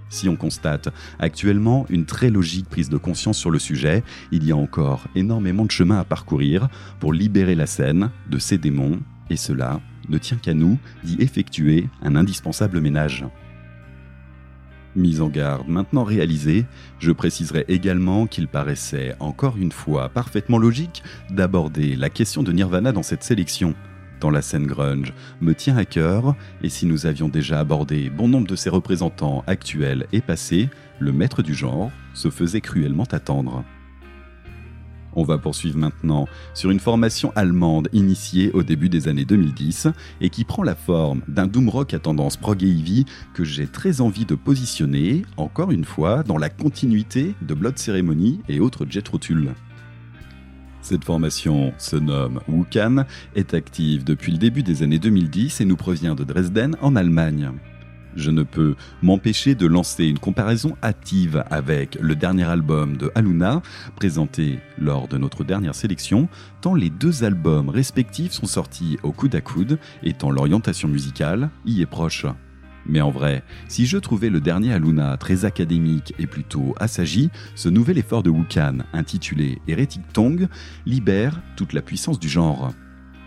[0.08, 0.88] Si on constate
[1.20, 4.02] actuellement une très logique prise de conscience sur le sujet,
[4.32, 6.70] il y a encore énormément de chemin à parcourir
[7.02, 11.90] pour libérer la scène de ses démons, et cela ne tient qu'à nous d'y effectuer
[12.02, 13.26] un indispensable ménage.
[14.96, 16.66] Mise en garde maintenant réalisée,
[17.00, 21.02] je préciserai également qu'il paraissait encore une fois parfaitement logique
[21.32, 23.74] d'aborder la question de Nirvana dans cette sélection.
[24.20, 28.28] Dans la scène grunge me tient à cœur, et si nous avions déjà abordé bon
[28.28, 30.70] nombre de ses représentants actuels et passés,
[31.00, 33.66] le maître du genre se faisait cruellement attendre.
[35.15, 39.88] On va poursuivre maintenant sur une formation allemande initiée au début des années 2010
[40.22, 44.02] et qui prend la forme d'un doom rock à tendance prog heavy que j'ai très
[44.02, 49.03] envie de positionner, encore une fois, dans la continuité de Blood Ceremony et autres Jet
[49.19, 49.53] Tull.
[50.81, 55.77] Cette formation se nomme Wukan, est active depuis le début des années 2010 et nous
[55.77, 57.52] provient de Dresden en Allemagne.
[58.15, 63.61] Je ne peux m'empêcher de lancer une comparaison hâtive avec le dernier album de Aluna,
[63.95, 66.27] présenté lors de notre dernière sélection,
[66.61, 71.49] tant les deux albums respectifs sont sortis au coude à coude, et tant l'orientation musicale
[71.65, 72.26] y est proche.
[72.85, 77.69] Mais en vrai, si je trouvais le dernier Aluna très académique et plutôt assagi, ce
[77.69, 80.48] nouvel effort de Wukan, intitulé Heretic Tongue,
[80.85, 82.73] libère toute la puissance du genre.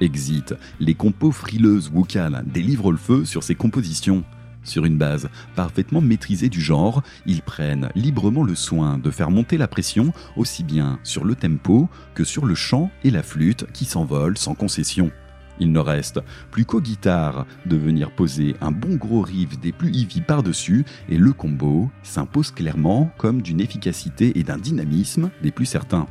[0.01, 4.25] Exit, les compos frileuses Wukan délivrent le feu sur ses compositions.
[4.67, 9.57] Sur une base parfaitement maîtrisée du genre, ils prennent librement le soin de faire monter
[9.59, 13.85] la pression aussi bien sur le tempo que sur le chant et la flûte qui
[13.85, 15.13] s'envolent sans concession.
[15.61, 16.21] Il ne reste
[16.51, 21.17] plus qu'aux guitares de venir poser un bon gros riff des plus heavy par-dessus et
[21.17, 26.09] le combo s'impose clairement comme d'une efficacité et d'un dynamisme des plus certains.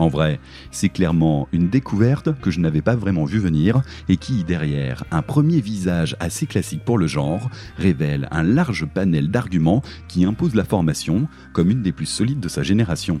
[0.00, 0.40] En vrai,
[0.70, 5.20] c'est clairement une découverte que je n'avais pas vraiment vu venir et qui, derrière un
[5.20, 10.64] premier visage assez classique pour le genre, révèle un large panel d'arguments qui imposent la
[10.64, 13.20] formation comme une des plus solides de sa génération.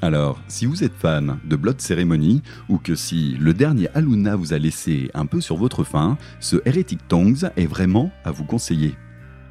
[0.00, 4.54] Alors, si vous êtes fan de Blood Ceremony, ou que si le dernier Aluna vous
[4.54, 8.94] a laissé un peu sur votre faim, ce Heretic Tongues est vraiment à vous conseiller.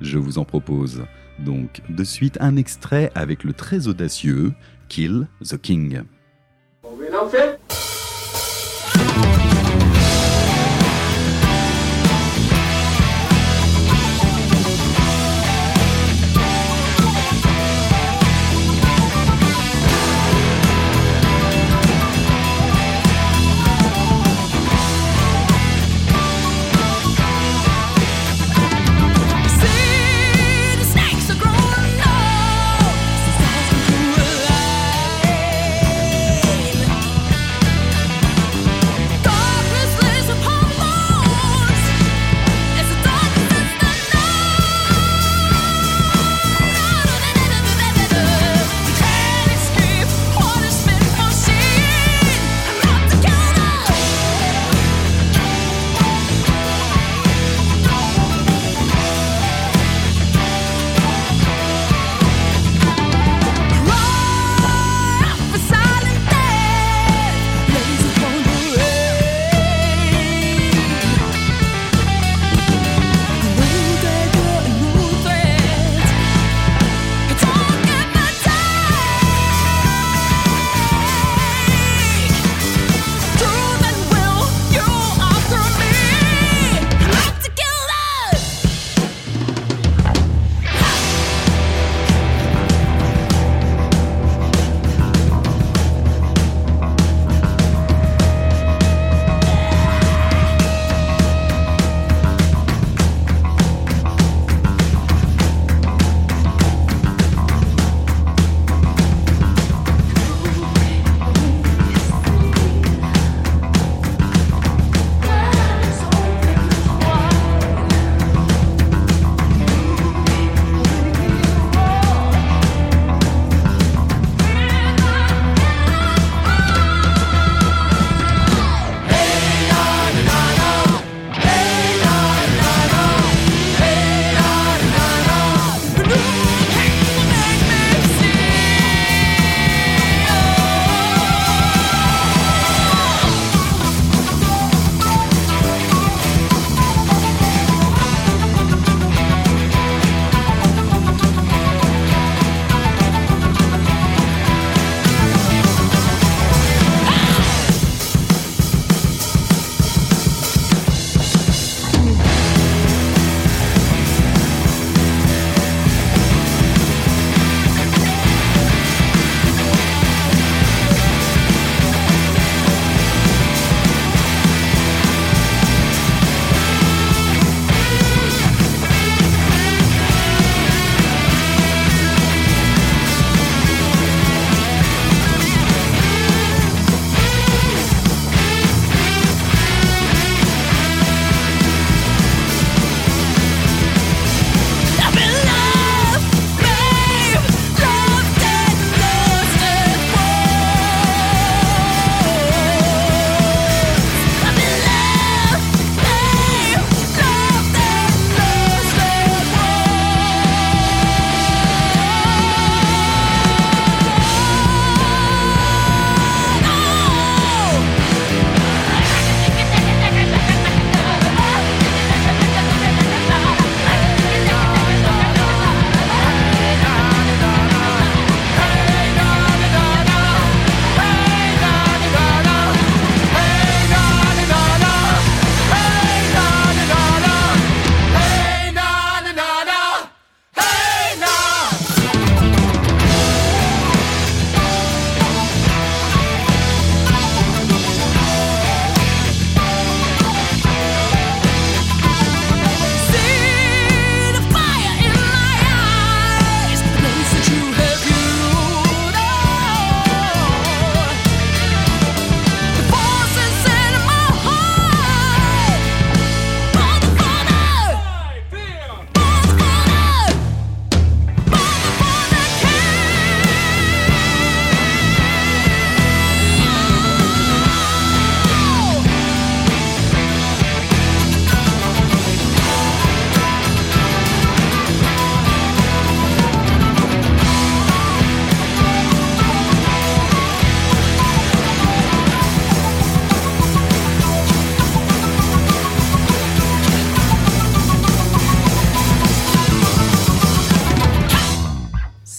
[0.02, 1.04] Je vous en propose
[1.40, 4.54] donc de suite un extrait avec le très audacieux
[4.90, 6.08] Kill the King.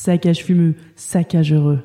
[0.08, 1.80] Saccage fumeux, saccage heureux.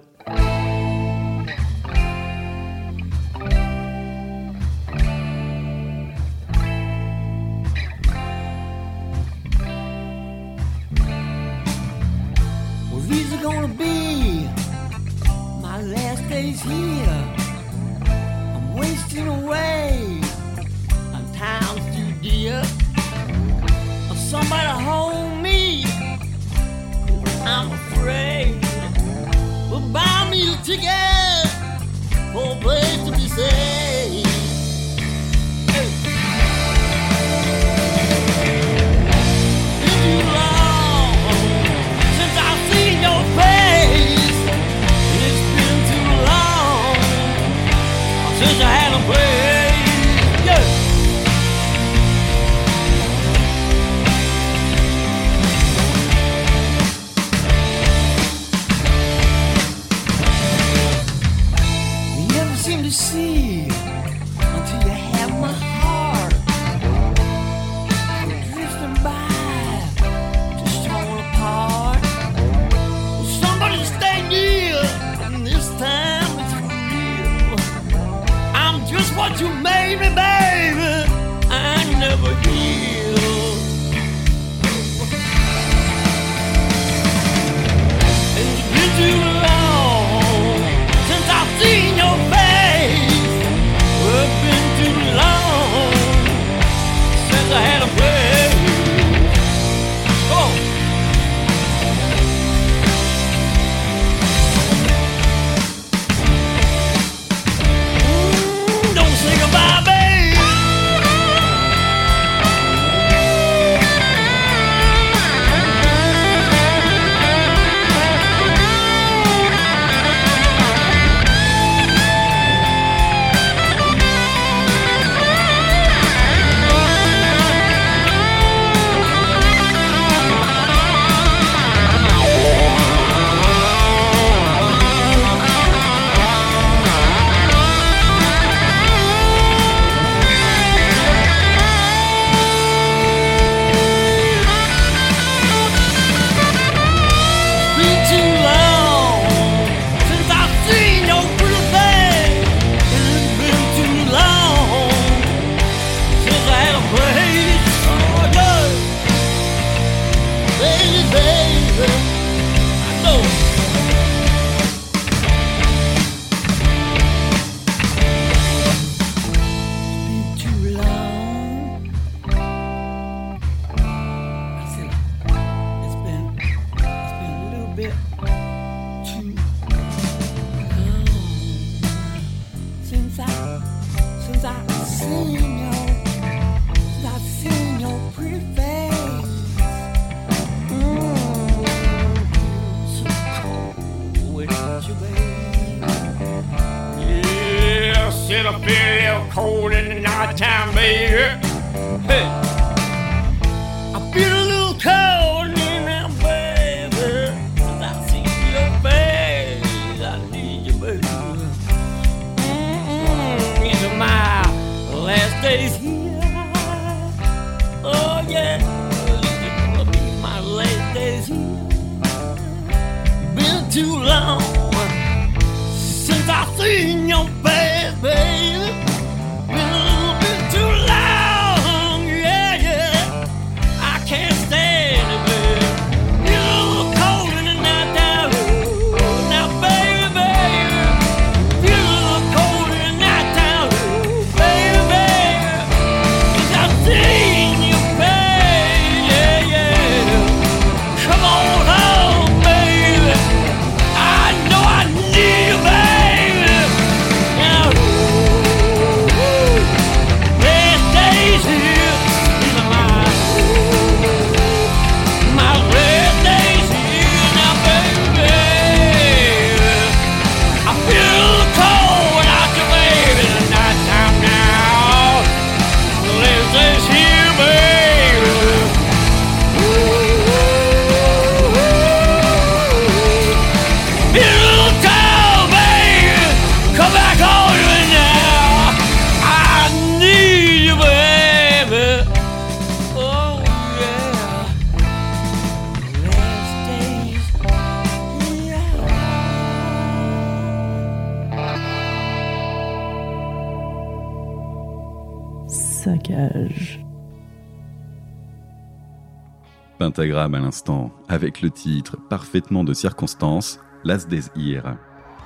[310.23, 314.77] À l'instant, avec le titre parfaitement de circonstance, Last Days Here.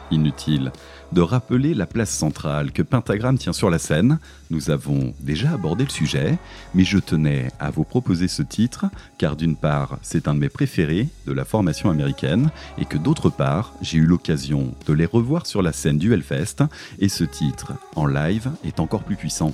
[0.10, 0.72] Inutile
[1.12, 4.18] de rappeler la place centrale que Pentagramme tient sur la scène.
[4.50, 6.40] Nous avons déjà abordé le sujet,
[6.74, 8.88] mais je tenais à vous proposer ce titre,
[9.20, 12.50] car d'une part, c'est un de mes préférés de la formation américaine,
[12.80, 16.64] et que d'autre part, j'ai eu l'occasion de les revoir sur la scène du Hellfest,
[16.98, 19.54] et ce titre, en live, est encore plus puissant.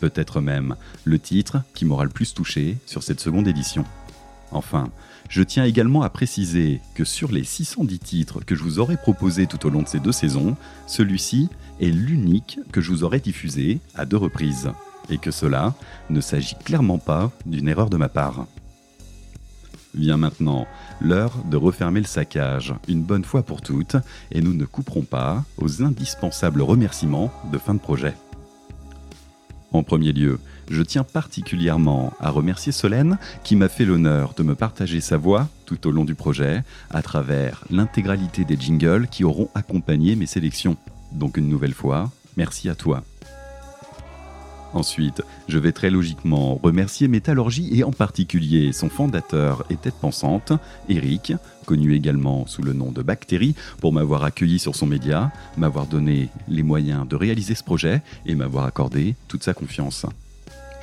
[0.00, 3.86] Peut-être même le titre qui m'aura le plus touché sur cette seconde édition.
[4.54, 4.88] Enfin,
[5.28, 9.46] je tiens également à préciser que sur les 610 titres que je vous aurais proposés
[9.46, 10.56] tout au long de ces deux saisons,
[10.86, 11.48] celui-ci
[11.80, 14.70] est l'unique que je vous aurais diffusé à deux reprises,
[15.10, 15.74] et que cela
[16.08, 18.46] ne s'agit clairement pas d'une erreur de ma part.
[19.92, 20.66] Vient maintenant
[21.00, 23.96] l'heure de refermer le saccage, une bonne fois pour toutes,
[24.30, 28.14] et nous ne couperons pas aux indispensables remerciements de fin de projet.
[29.72, 34.54] En premier lieu, je tiens particulièrement à remercier Solène qui m'a fait l'honneur de me
[34.54, 39.48] partager sa voix tout au long du projet à travers l'intégralité des jingles qui auront
[39.54, 40.76] accompagné mes sélections.
[41.12, 43.02] Donc une nouvelle fois, merci à toi.
[44.74, 50.52] Ensuite, je vais très logiquement remercier Métallurgie et en particulier son fondateur et tête pensante,
[50.88, 51.32] Eric,
[51.64, 56.28] connu également sous le nom de Bactérie, pour m'avoir accueilli sur son média, m'avoir donné
[56.48, 60.06] les moyens de réaliser ce projet et m'avoir accordé toute sa confiance.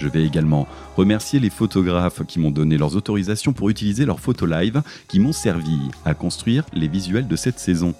[0.01, 0.67] Je vais également
[0.97, 5.31] remercier les photographes qui m'ont donné leurs autorisations pour utiliser leurs photos live qui m'ont
[5.31, 7.93] servi à construire les visuels de cette saison.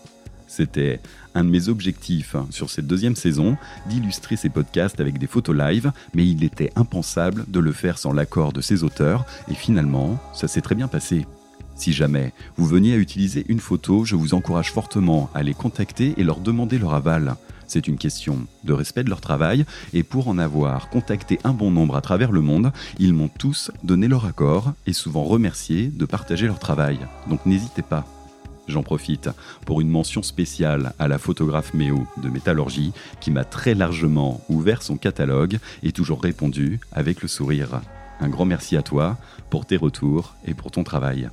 [0.47, 0.99] C'était
[1.35, 3.55] un de mes objectifs sur cette deuxième saison,
[3.87, 8.13] d'illustrer ces podcasts avec des photos live, mais il était impensable de le faire sans
[8.13, 11.27] l'accord de ses auteurs, et finalement, ça s'est très bien passé.
[11.75, 16.15] Si jamais vous veniez à utiliser une photo, je vous encourage fortement à les contacter
[16.17, 17.35] et leur demander leur aval.
[17.72, 21.72] C'est une question de respect de leur travail, et pour en avoir contacté un bon
[21.72, 26.03] nombre à travers le monde, ils m'ont tous donné leur accord et souvent remercié de
[26.03, 26.99] partager leur travail.
[27.30, 28.06] Donc n'hésitez pas.
[28.68, 29.30] J'en profite
[29.65, 32.91] pour une mention spéciale à la photographe Méo de Métallurgie
[33.22, 37.80] qui m'a très largement ouvert son catalogue et toujours répondu avec le sourire.
[38.19, 39.18] Un grand merci à toi
[39.49, 41.30] pour tes retours et pour ton travail.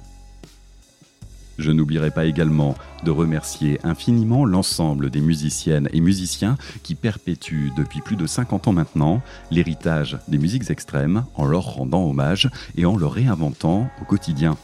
[1.58, 8.00] Je n'oublierai pas également de remercier infiniment l'ensemble des musiciennes et musiciens qui perpétuent depuis
[8.00, 9.20] plus de 50 ans maintenant
[9.50, 14.56] l'héritage des musiques extrêmes en leur rendant hommage et en le réinventant au quotidien.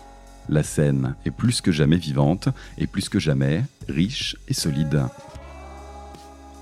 [0.49, 2.49] La scène est plus que jamais vivante
[2.79, 5.03] et plus que jamais riche et solide.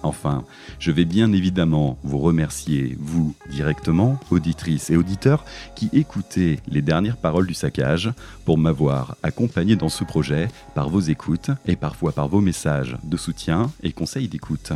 [0.02, 0.44] Enfin,
[0.78, 5.44] je vais bien évidemment vous remercier, vous directement, auditrices et auditeurs,
[5.76, 8.12] qui écoutez les dernières paroles du saccage
[8.44, 13.16] pour m'avoir accompagné dans ce projet par vos écoutes et parfois par vos messages de
[13.16, 14.72] soutien et conseils d'écoute.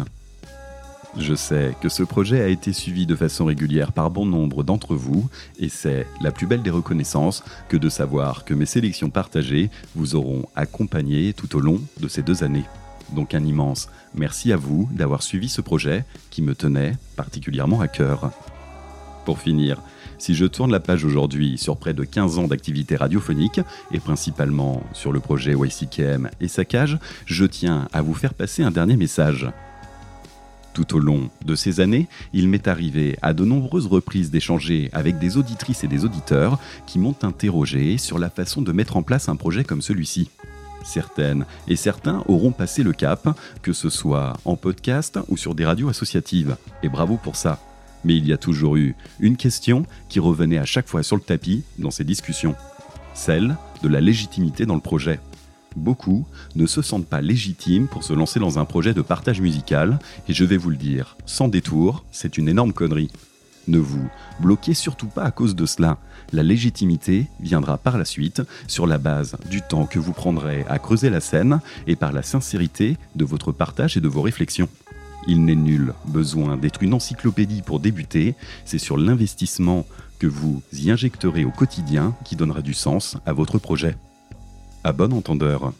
[1.18, 4.94] Je sais que ce projet a été suivi de façon régulière par bon nombre d'entre
[4.94, 9.70] vous, et c'est la plus belle des reconnaissances que de savoir que mes sélections partagées
[9.94, 12.64] vous auront accompagné tout au long de ces deux années.
[13.12, 17.88] Donc un immense merci à vous d'avoir suivi ce projet qui me tenait particulièrement à
[17.88, 18.30] cœur.
[19.24, 19.80] Pour finir,
[20.18, 23.60] si je tourne la page aujourd'hui sur près de 15 ans d'activité radiophonique,
[23.92, 28.70] et principalement sur le projet YCKM et Saccage, je tiens à vous faire passer un
[28.70, 29.50] dernier message.
[30.72, 35.18] Tout au long de ces années, il m'est arrivé à de nombreuses reprises d'échanger avec
[35.18, 39.28] des auditrices et des auditeurs qui m'ont interrogé sur la façon de mettre en place
[39.28, 40.28] un projet comme celui-ci.
[40.86, 45.66] Certaines et certains auront passé le cap, que ce soit en podcast ou sur des
[45.66, 47.58] radios associatives, et bravo pour ça.
[48.04, 51.22] Mais il y a toujours eu une question qui revenait à chaque fois sur le
[51.22, 52.54] tapis dans ces discussions,
[53.14, 55.18] celle de la légitimité dans le projet.
[55.74, 59.98] Beaucoup ne se sentent pas légitimes pour se lancer dans un projet de partage musical,
[60.28, 63.10] et je vais vous le dire, sans détour, c'est une énorme connerie.
[63.68, 64.08] Ne vous
[64.40, 65.98] bloquez surtout pas à cause de cela.
[66.32, 70.78] La légitimité viendra par la suite sur la base du temps que vous prendrez à
[70.78, 74.68] creuser la scène et par la sincérité de votre partage et de vos réflexions.
[75.26, 78.34] Il n'est nul besoin d'être une encyclopédie pour débuter,
[78.64, 79.84] c'est sur l'investissement
[80.20, 83.96] que vous y injecterez au quotidien qui donnera du sens à votre projet.
[84.84, 85.72] À bon entendeur.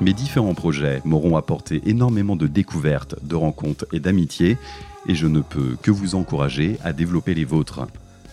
[0.00, 4.58] Mes différents projets m'auront apporté énormément de découvertes, de rencontres et d'amitiés,
[5.06, 7.86] et je ne peux que vous encourager à développer les vôtres,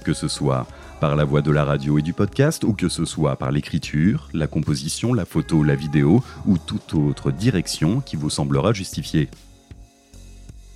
[0.03, 0.67] que ce soit
[0.99, 4.29] par la voie de la radio et du podcast, ou que ce soit par l'écriture,
[4.33, 9.27] la composition, la photo, la vidéo, ou toute autre direction qui vous semblera justifiée.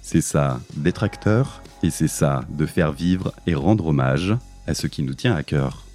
[0.01, 4.35] C'est ça d'être acteur, et c'est ça de faire vivre et rendre hommage
[4.65, 5.85] à ce qui nous tient à cœur.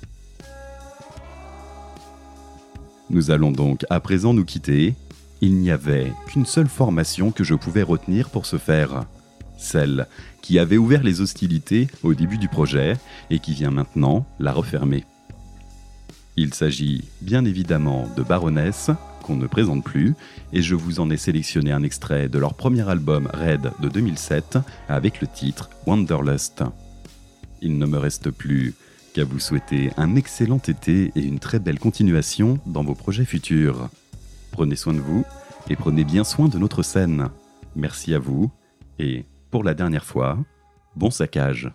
[3.10, 4.94] Nous allons donc à présent nous quitter.
[5.40, 9.04] Il n'y avait qu'une seule formation que je pouvais retenir pour ce faire.
[9.60, 10.06] Celle
[10.42, 12.96] qui avait ouvert les hostilités au début du projet
[13.30, 15.04] et qui vient maintenant la refermer.
[16.36, 18.90] Il s'agit bien évidemment de Baroness,
[19.22, 20.14] qu'on ne présente plus,
[20.52, 24.58] et je vous en ai sélectionné un extrait de leur premier album Red de 2007
[24.88, 26.64] avec le titre Wanderlust.
[27.60, 28.74] Il ne me reste plus
[29.14, 33.90] qu'à vous souhaiter un excellent été et une très belle continuation dans vos projets futurs.
[34.52, 35.24] Prenez soin de vous
[35.68, 37.28] et prenez bien soin de notre scène.
[37.76, 38.50] Merci à vous
[38.98, 40.38] et, pour la dernière fois,
[40.96, 41.70] bon saccage.